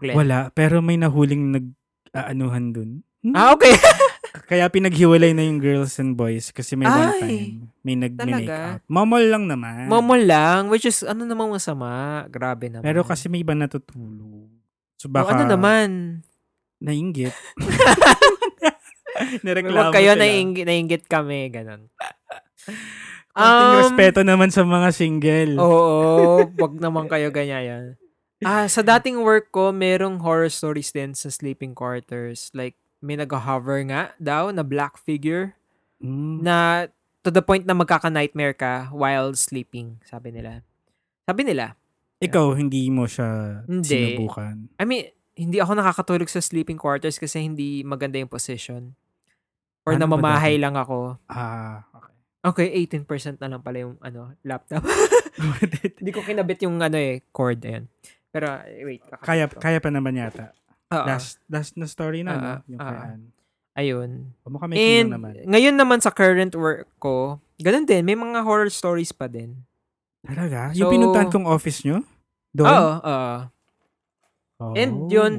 [0.00, 0.16] Glenn?
[0.16, 2.90] Wala, pero may nahuling nag-aanuhan dun.
[3.24, 3.34] Hmm?
[3.34, 3.72] Ah, okay.
[4.50, 7.72] Kaya pinaghiwalay na yung girls and boys kasi may one Ay, time.
[7.80, 8.84] May nag-make.
[8.86, 9.88] Momol lang naman.
[9.88, 12.22] Momol lang, which is ano namang masama.
[12.28, 12.84] Grabe naman.
[12.84, 14.52] Pero kasi may iba natutulog.
[15.00, 16.20] So O, baka ano naman?
[16.78, 17.32] nainggit.
[19.72, 21.88] Huwag kayo nainggit, nainggit kami, ganun.
[23.32, 25.60] Konting Um, respeto naman sa mga single.
[25.60, 27.84] Oo, wag naman kayo ganyan yan.
[28.44, 32.52] Ah, sa dating work ko, merong horror stories din sa sleeping quarters.
[32.52, 35.56] Like, may nag-hover nga daw na black figure
[35.96, 36.44] Mm.
[36.44, 36.86] na
[37.24, 40.60] to the point na magkaka-nightmare ka while sleeping, sabi nila.
[41.24, 41.72] Sabi nila,
[42.16, 43.88] Ikaw, hindi mo siya Hindi.
[43.88, 44.72] sinubukan.
[44.76, 45.04] I mean,
[45.36, 48.96] hindi ako nakakatulog sa sleeping quarters kasi hindi maganda yung position.
[49.84, 51.20] Or Ano namamahay lang ako.
[51.28, 52.12] Ah, okay.
[52.46, 54.80] Okay, 18% na lang pala yung ano, laptop.
[55.98, 57.58] Hindi ko kinabit yung ano eh, cord.
[57.60, 57.90] Ayan.
[58.36, 59.00] Pero, eh, wait.
[59.18, 59.56] kaya, ko.
[59.56, 60.52] kaya pa naman yata.
[60.92, 61.06] Oo.
[61.08, 62.44] Last, last na story na, no?
[62.46, 62.84] Ah, Yung ah.
[62.86, 63.20] kayaan.
[63.72, 64.10] Ayun.
[64.40, 65.32] O mukha may And, naman.
[65.42, 68.04] ngayon naman sa current work ko, ganun din.
[68.04, 69.56] May mga horror stories pa din.
[70.20, 70.72] Talaga?
[70.72, 72.04] So- yung pinuntahan kong office nyo?
[72.52, 72.68] Doon?
[72.68, 73.36] Oo, oo.
[74.56, 74.72] Oh.
[74.72, 75.32] And yun,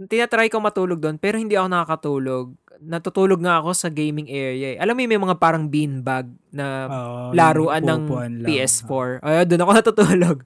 [0.00, 2.46] tinatry ko matulog doon, pero hindi ako nakakatulog.
[2.80, 4.74] Natutulog nga ako sa gaming area.
[4.74, 4.78] eh.
[4.80, 8.48] Alam mo yung may mga parang beanbag na Oo, laruan ng upuan lang.
[8.48, 9.20] PS4.
[9.20, 10.38] Ay, doon ako natutulog.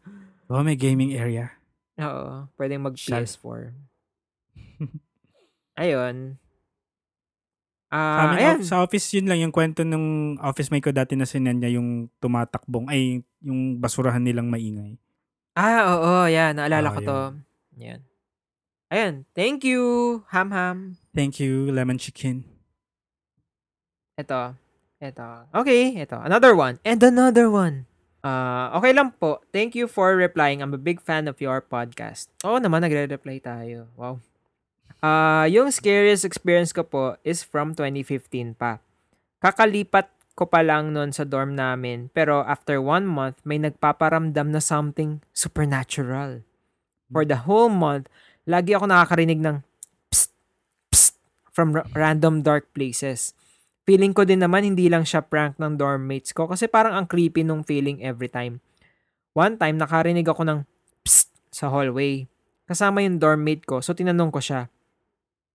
[0.50, 1.54] Oh, may gaming area.
[1.98, 3.10] Oo, pwedeng mag Shit.
[3.10, 3.74] PS4.
[5.74, 6.38] Ayun.
[7.88, 8.58] Sa, Ah, amin, ayan.
[8.62, 10.04] sa office, yun lang yung kwento ng
[10.38, 15.00] office mate ko dati na sinanya yung tumatakbong, ay, yung basurahan nilang maingay.
[15.56, 16.52] Ah, oo, yan.
[16.54, 17.18] Naalala Ah, ko to.
[17.80, 18.04] Yan.
[18.88, 19.14] Ayun.
[19.32, 19.80] Thank you,
[20.28, 21.00] Ham Ham.
[21.10, 22.44] Thank you, lemon chicken.
[24.14, 24.52] Ito.
[25.00, 25.48] Ito.
[25.56, 26.18] Okay, ito.
[26.20, 26.76] Another one.
[26.84, 27.87] And another one.
[28.28, 29.40] Ah, okay lang po.
[29.56, 30.60] Thank you for replying.
[30.60, 32.28] I'm a big fan of your podcast.
[32.44, 33.88] Oo naman, nagre-reply tayo.
[33.96, 34.20] Wow.
[35.00, 38.84] Ah, yung scariest experience ko po is from 2015 pa.
[39.40, 44.60] Kakalipat ko pa lang noon sa dorm namin, pero after one month, may nagpaparamdam na
[44.60, 46.44] something supernatural.
[47.08, 48.12] For the whole month,
[48.44, 49.64] lagi ako nakakarinig ng
[50.12, 50.30] psst,
[50.92, 51.14] psst
[51.48, 53.32] from ra- random dark places.
[53.88, 57.08] Feeling ko din naman hindi lang siya prank ng dorm mates ko kasi parang ang
[57.08, 58.60] creepy nung feeling every time.
[59.32, 60.58] One time, nakarinig ako ng
[61.08, 62.28] psst sa hallway.
[62.68, 64.68] Kasama yung dorm mate ko, so tinanong ko siya,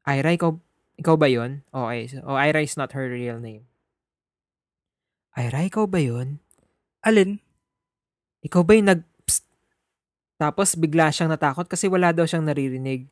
[0.10, 0.58] Ira, ikaw,
[0.98, 1.62] ikaw ba yun?
[1.70, 3.70] Okay, so, oh, Ira is not her real name.
[5.38, 6.42] Ira, ikaw ba yun?
[7.06, 7.38] Alin?
[8.42, 9.46] Ikaw ba yung nag psst?
[10.42, 13.06] Tapos bigla siyang natakot kasi wala daw siyang naririnig.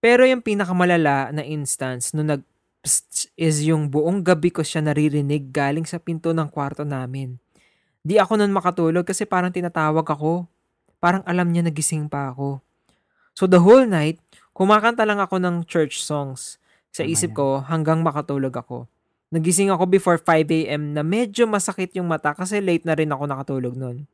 [0.00, 2.42] Pero yung pinakamalala na instance nung nag
[2.84, 7.40] psst is yung buong gabi ko siya naririnig galing sa pinto ng kwarto namin.
[8.04, 10.44] Di ako nun makatulog kasi parang tinatawag ako.
[11.00, 12.60] Parang alam niya nagising pa ako.
[13.32, 14.20] So the whole night,
[14.52, 16.60] kumakanta lang ako ng church songs
[16.92, 18.84] sa isip ko hanggang makatulog ako.
[19.32, 20.94] Nagising ako before 5 a.m.
[20.94, 24.04] na medyo masakit yung mata kasi late na rin ako nakatulog nun.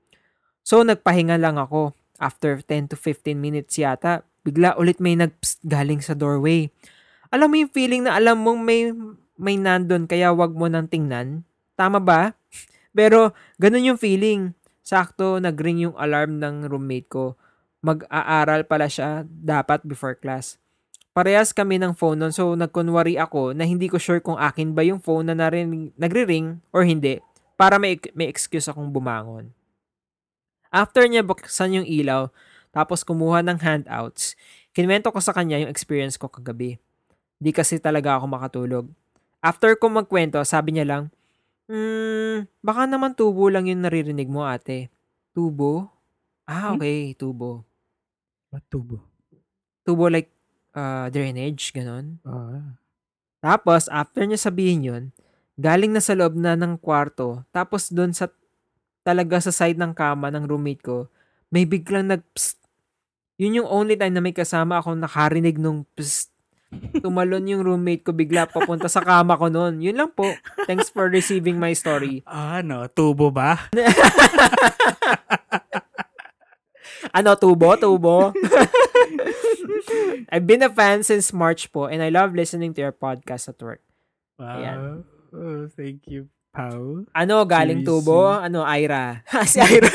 [0.63, 1.93] So nagpahinga lang ako.
[2.23, 5.35] After 10 to 15 minutes yata, bigla ulit may nag
[5.67, 6.71] galing sa doorway.
[7.31, 8.91] Alam mo yung feeling na alam mong may
[9.39, 11.47] may nandun kaya wag mo nang tingnan?
[11.79, 12.35] Tama ba?
[12.99, 13.31] Pero
[13.63, 14.51] ganun yung feeling.
[14.83, 17.39] Sakto nagring yung alarm ng roommate ko.
[17.87, 20.59] Mag-aaral pala siya dapat before class.
[21.15, 24.83] Parehas kami ng phone nun so nagkunwari ako na hindi ko sure kung akin ba
[24.83, 27.23] yung phone na narinig, nagri-ring or hindi
[27.55, 29.55] para may, may excuse akong bumangon.
[30.71, 32.31] After niya buksan yung ilaw,
[32.71, 34.39] tapos kumuha ng handouts,
[34.71, 36.79] kinwento ko sa kanya yung experience ko kagabi.
[37.41, 38.85] Di kasi talaga ako makatulog.
[39.41, 41.05] After ko magkwento, sabi niya lang,
[41.71, 44.91] Hmm, baka naman tubo lang yung naririnig mo ate.
[45.31, 45.87] Tubo?
[46.43, 46.83] Ah, Hmm?
[46.83, 47.63] okay, tubo.
[48.51, 49.07] Ba't tubo?
[49.87, 50.29] Tubo like
[50.75, 52.19] uh, drainage, ganon.
[52.27, 52.75] Ah.
[53.39, 55.05] Tapos, after niya sabihin yun,
[55.55, 58.27] galing na sa loob na ng kwarto, tapos doon sa,
[59.07, 61.07] talaga sa side ng kama ng roommate ko,
[61.55, 62.59] may biglang nag psst.
[63.39, 66.35] Yun yung only time na may kasama ako nakarinig nung psst.
[67.03, 69.83] Tumalon yung roommate ko bigla papunta sa kama ko noon.
[69.83, 70.31] Yun lang po.
[70.71, 72.23] Thanks for receiving my story.
[72.27, 72.87] Ano?
[72.87, 73.59] Tubo ba?
[77.11, 77.75] Ano, tubo?
[77.75, 78.31] Tubo?
[80.31, 83.59] I've been a fan since March po and I love listening to your podcast at
[83.59, 83.81] work.
[84.39, 84.55] Wow.
[84.61, 84.79] Ayan.
[85.33, 87.09] Oh, thank you, Pau.
[87.11, 88.05] Ano, galing Seriously?
[88.05, 88.31] tubo?
[88.31, 89.25] Ano, Ira?
[89.51, 89.91] si Ira.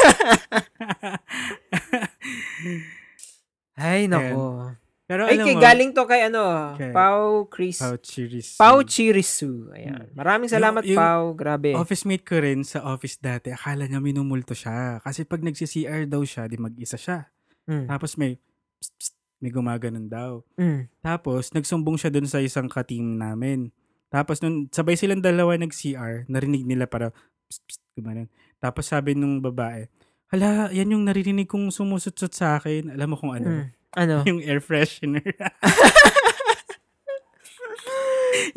[3.76, 4.72] Ay, nako.
[5.06, 7.78] Pero Ay, alam kay mo, galing to kay ano, Kay- Pau Chris.
[7.78, 8.48] Pau Chiris.
[8.58, 9.70] Pau Chirisu.
[9.70, 10.10] Ayan.
[10.18, 11.26] Maraming Yung- salamat, yung Pau.
[11.38, 11.78] Grabe.
[11.78, 14.98] Office mate ko rin sa office dati, akala niya minumulto siya.
[15.06, 17.30] Kasi pag nagsi-CR daw siya, di mag-isa siya.
[17.70, 17.86] Mm.
[17.86, 18.42] Tapos may,
[18.82, 19.14] psst, psst,
[19.46, 20.42] may gumaganon daw.
[20.58, 20.90] Mm.
[21.06, 23.70] Tapos, nagsumbong siya dun sa isang ka-team namin.
[24.10, 27.14] Tapos, nung sabay silang dalawa nag-CR, narinig nila para,
[27.46, 28.26] psst, psst, gumanon.
[28.58, 29.86] Tapos, sabi nung babae,
[30.34, 32.90] hala, yan yung naririnig kong sumusutsut sa akin.
[32.90, 33.50] Alam mo kung ano?
[33.62, 33.66] Mm.
[33.96, 34.28] Ano?
[34.28, 35.24] Yung air freshener.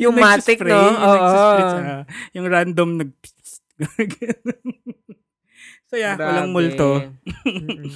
[0.02, 0.82] yung matic, nagsispray, no?
[0.82, 1.30] Yung, Oo.
[1.30, 2.02] sa-
[2.34, 3.10] yung random nag...
[5.88, 6.54] so, yeah, walang Grabe.
[6.54, 6.90] multo.
[7.46, 7.86] Mm-mm.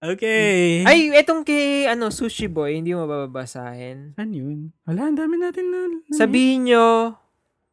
[0.00, 0.80] Okay.
[0.88, 4.16] Ay, etong kay ano, Sushi Boy, hindi mo bababasahin.
[4.16, 4.72] Ano yun?
[4.88, 5.92] Wala, ang dami natin na.
[5.92, 7.12] na Sabihin nyo,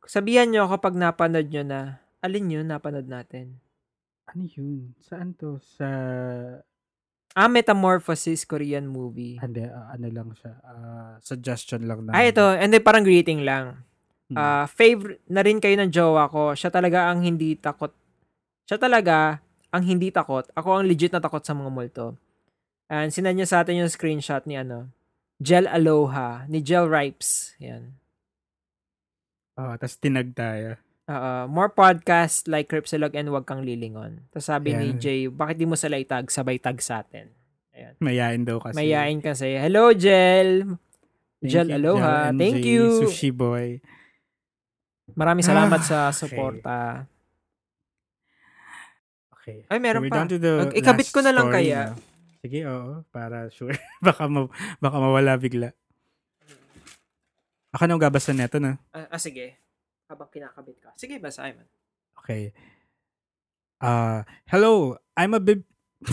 [0.03, 3.63] sabihan nyo kapag napanood nyo na Alin yun napanood natin?
[4.27, 4.91] Ano yun?
[4.99, 5.63] Saan to?
[5.63, 5.87] Sa...
[7.37, 9.37] Ah, Metamorphosis Korean movie.
[9.37, 10.57] Hindi, ah, ano lang siya.
[10.65, 12.17] ah, suggestion lang na.
[12.17, 12.41] Ah, ito.
[12.41, 13.85] Hindi, parang greeting lang.
[14.33, 14.37] Hmm.
[14.41, 16.57] Ah, favorite na rin kayo ng jowa ko.
[16.57, 17.93] Siya talaga ang hindi takot.
[18.65, 19.37] Siya talaga
[19.69, 20.49] ang hindi takot.
[20.57, 22.17] Ako ang legit na takot sa mga multo.
[22.89, 24.89] And sinend niya sa atin yung screenshot ni ano,
[25.37, 27.53] Gel Aloha, ni Gel Ripes.
[27.61, 27.93] Yan.
[29.61, 30.81] Oh, tapos tinag tayo.
[31.07, 31.47] Oo.
[31.47, 34.27] more podcast like Cripsilog and wag kang lilingon.
[34.27, 34.99] Tapos sabi ni Ayan.
[34.99, 36.27] Jay, bakit di mo sila itag?
[36.27, 37.31] Sabay tag sa atin.
[37.97, 38.75] Mayain daw kasi.
[38.75, 39.55] Mayain kasi.
[39.55, 40.75] Hello, Gel!
[41.37, 42.27] Thank Gel you, Aloha.
[42.27, 42.83] Gel Thank you.
[42.99, 43.79] Sushi boy.
[45.13, 46.17] Maraming salamat Ah, sa okay.
[46.27, 47.07] suporta.
[49.31, 49.63] Okay.
[49.69, 50.17] Ay, meron we're pa.
[50.17, 51.81] down to the Mag- ikabit ko na lang story kaya.
[51.87, 51.95] na.
[52.37, 52.91] Sige, oo.
[53.07, 53.77] Para sure.
[54.03, 55.71] baka, ma- baka mawala bigla.
[57.71, 58.75] Ako nang gabasa neto na.
[58.91, 59.55] Ah, ah, sige.
[60.07, 60.89] Habang kinakabit ka.
[60.95, 61.67] Sige, basahin mo.
[62.23, 62.55] Okay.
[63.83, 65.67] Uh, hello, I'm a bib...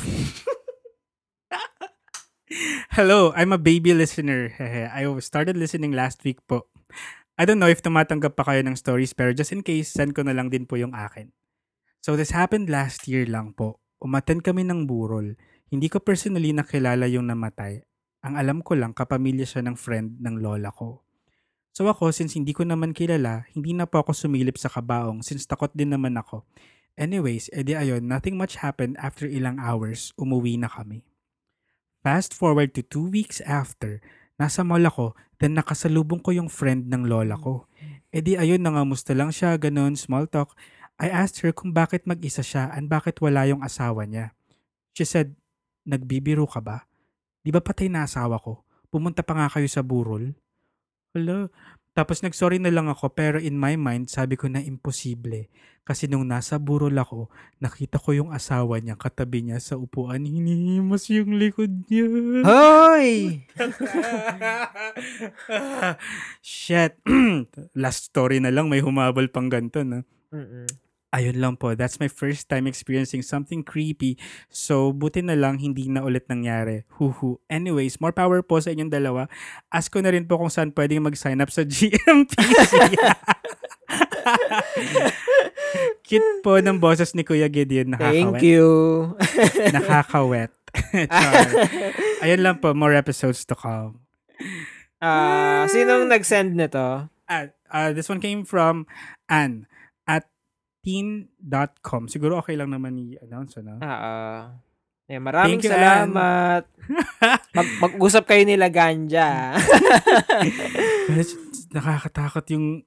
[2.99, 4.53] hello, I'm a baby listener.
[4.93, 6.67] I started listening last week po.
[7.35, 10.23] I don't know if tumatanggap pa kayo ng stories pero just in case, send ko
[10.23, 11.35] na lang din po yung akin.
[12.03, 13.81] So this happened last year lang po.
[14.03, 15.35] Umaten kami ng burol.
[15.73, 17.81] Hindi ko personally nakilala yung namatay.
[18.27, 21.03] Ang alam ko lang, kapamilya siya ng friend ng lola ko.
[21.75, 25.43] So ako, since hindi ko naman kilala, hindi na po ako sumilip sa kabaong since
[25.43, 26.47] takot din naman ako.
[26.95, 31.03] Anyways, edi ayon, nothing much happened after ilang hours, umuwi na kami.
[32.07, 33.99] Fast forward to two weeks after,
[34.39, 37.67] nasa mall ako, then nakasalubong ko yung friend ng lola ko.
[38.15, 40.55] Edi ayun, nangamusta lang siya, ganun, small talk.
[41.03, 44.31] I asked her kung bakit mag-isa siya and bakit wala yung asawa niya.
[44.95, 45.35] She said,
[45.83, 46.87] nagbibiro ka ba?
[47.43, 48.63] Di ba patay na asawa ko?
[48.95, 50.39] Pumunta pa nga kayo sa burol?
[51.15, 51.47] Hala.
[51.95, 55.47] Tapos nagsorry na lang ako pero in my mind sabi ko na imposible.
[55.85, 57.29] Kasi nung nasa burol ako,
[57.61, 60.25] nakita ko yung asawa niya katabi niya sa upuan.
[60.25, 62.09] Hinihimas yung likod niya.
[62.41, 63.45] Hoy!
[66.41, 66.97] Shit.
[67.77, 70.09] Last story na lang, may humabol pang ganito, no?
[70.33, 70.84] Mm-mm.
[71.15, 74.19] Ayun lang po, that's my first time experiencing something creepy.
[74.51, 76.83] So, buti na lang hindi na ulit nangyari.
[76.99, 77.39] Huhu.
[77.47, 79.31] Anyways, more power po sa inyong dalawa.
[79.71, 82.73] Ask ko na rin po kung saan pwedeng mag-sign up sa GMPC.
[86.03, 87.95] Cute po ng boses ni Kuya Gideon.
[87.95, 88.43] Thank Nakakawet.
[88.43, 88.67] you.
[89.71, 90.51] Nakakawet.
[92.27, 94.03] Ayun lang po, more episodes to come.
[94.99, 97.07] Ah, sinong nag-send nito?
[97.31, 98.91] Ah, ah, this one came from
[99.31, 99.71] Anne
[100.85, 102.13] teen.com.
[102.13, 103.81] Siguro okay lang naman i-announce, ano?
[103.81, 104.41] Ah, ah.
[105.05, 106.63] Eh, maraming Thank you, salamat.
[107.53, 109.53] Mag mag-usap kayo nila Ganja.
[111.77, 112.85] Nakakatakot yung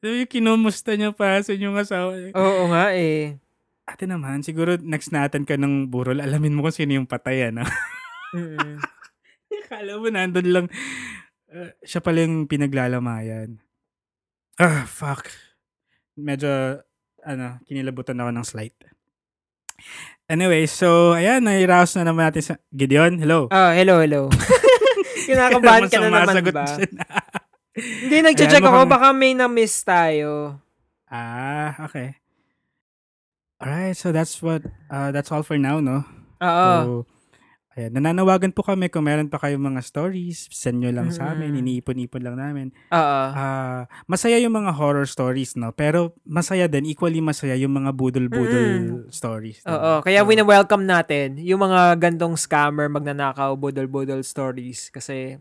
[0.00, 2.12] yung kinumusta niya pa sa inyong asawa.
[2.32, 3.36] Oo nga eh.
[3.88, 7.64] Ate naman, siguro next natin ka ng burol, alamin mo kung sino yung patay, ano?
[8.36, 8.76] Mm-mm.
[9.72, 10.66] Kala mo nandun lang.
[11.48, 13.60] Uh, siya pala yung pinaglalamayan.
[14.60, 15.28] Ah, fuck.
[16.16, 16.84] Medyo,
[17.22, 18.74] ano, kinilabutan ako ng slight.
[20.28, 22.54] Anyway, so, ayan, nairaos na naman natin sa...
[22.68, 23.48] Gideon, hello.
[23.48, 24.28] Oh, hello, hello.
[25.28, 26.64] Kinakabahan ka na naman ba?
[26.92, 27.04] na.
[27.78, 28.68] Hindi, nagche-check ako.
[28.84, 30.60] mukhang- Baka may na-miss tayo.
[31.08, 32.18] ah, okay.
[33.58, 36.04] Alright, so that's what, uh, that's all for now, no?
[36.38, 36.70] Oo.
[36.70, 37.17] So,
[37.78, 41.54] ayan, nananawagan po kami kung meron pa kayong mga stories, send nyo lang sa amin,
[41.54, 41.62] Mm-mm.
[41.62, 42.74] iniipon-ipon lang namin.
[42.90, 43.20] Oo.
[43.30, 45.70] Ah, masaya yung mga horror stories, no?
[45.70, 49.62] Pero masaya din, equally masaya yung mga budol-budol stories.
[49.62, 49.70] no?
[49.70, 49.92] Oo.
[50.02, 54.90] Kaya So, wina-welcome natin yung mga gantong scammer, magnanakaw, budol-budol stories.
[54.90, 55.38] Kasi,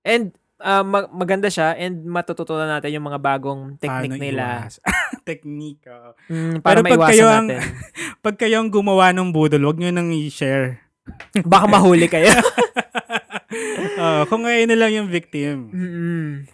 [0.00, 4.46] and ah, mag- maganda siya and matututunan natin yung mga bagong technique paano nila.
[5.26, 6.14] Technique, oo.
[6.28, 7.60] Mm, para Pero pag kayo ang- natin.
[8.20, 10.89] Pag kayo ang gumawa ng budol, wag nyo nang i-share.
[11.44, 12.30] Baka mahuli kayo.
[14.00, 15.68] Oo, kung ngayon na lang yung victim.
[15.70, 16.46] Mm-mm.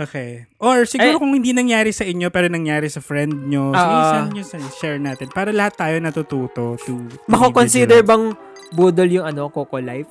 [0.00, 0.48] Okay.
[0.56, 4.00] Or siguro Eh- kung hindi nangyari sa inyo pero nangyari sa friend nyo, Oo.
[4.08, 6.94] send nyo sa share natin para lahat tayo natututo to,
[7.28, 8.32] Mako-consider bang
[8.72, 10.08] budol yung ano, Coco Life?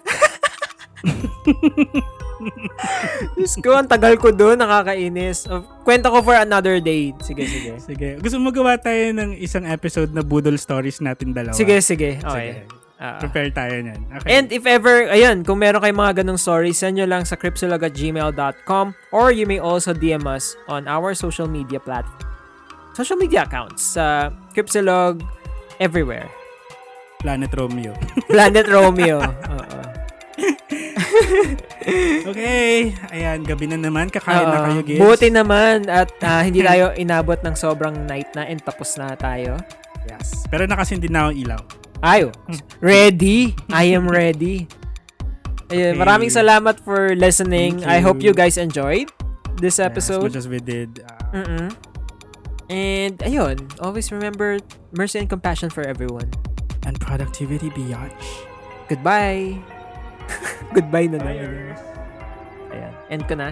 [3.35, 5.43] Diyos ko, ang tagal ko doon, nakakainis.
[5.83, 7.11] Kwento ko for another day.
[7.19, 7.71] Sige, sige.
[7.83, 8.09] Sige.
[8.19, 11.55] Gusto mo magawa tayo ng isang episode na budol stories natin dalawa?
[11.55, 12.19] Sige, sige.
[12.19, 12.63] Okay.
[12.63, 12.78] Sige.
[12.99, 13.15] Ah.
[13.15, 14.11] Prepare tayo niyan.
[14.11, 14.27] Okay.
[14.27, 18.85] And if ever, ayun, kung meron kayong mga ganong stories, send nyo lang sa cripsilog@gmail.com
[19.15, 22.27] or you may also DM us on our social media platform.
[22.99, 25.23] Social media accounts sa Cripsilog
[25.79, 26.27] everywhere.
[27.23, 27.95] Planet Romeo.
[28.31, 29.23] Planet Romeo.
[29.55, 29.79] Oo.
[32.29, 32.91] Okay.
[33.15, 34.11] Ayan, gabi na naman.
[34.11, 34.65] Kakain na Oo.
[34.67, 34.99] kayo, Gibbs.
[34.99, 39.55] Buti naman at ah, hindi tayo inabot ng sobrang night na and tapos na tayo.
[40.03, 40.43] Yes.
[40.51, 41.78] Pero nakasindi na ang ilaw.
[41.99, 42.31] Ayo.
[42.79, 43.55] Ready.
[43.69, 44.67] I am ready.
[45.69, 45.99] Ayun, Okay.
[45.99, 47.85] maraming salamat for listening.
[47.85, 48.33] I hope you.
[48.33, 49.11] guys enjoyed
[49.61, 50.31] this Yeah, episode.
[50.31, 51.03] as much as we did.
[51.05, 51.67] Uh, Mm-mm.
[52.69, 54.57] And ayun, always remember
[54.93, 56.29] mercy and compassion for everyone.
[56.87, 58.09] and productivity beyond.
[58.87, 59.59] Goodbye.
[60.73, 61.75] Goodbye na naman.
[62.71, 62.93] Ayan.
[63.11, 63.51] End ko na.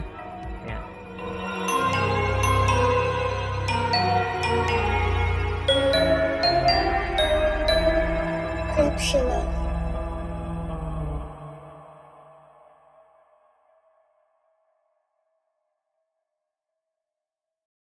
[8.77, 9.56] 认识了。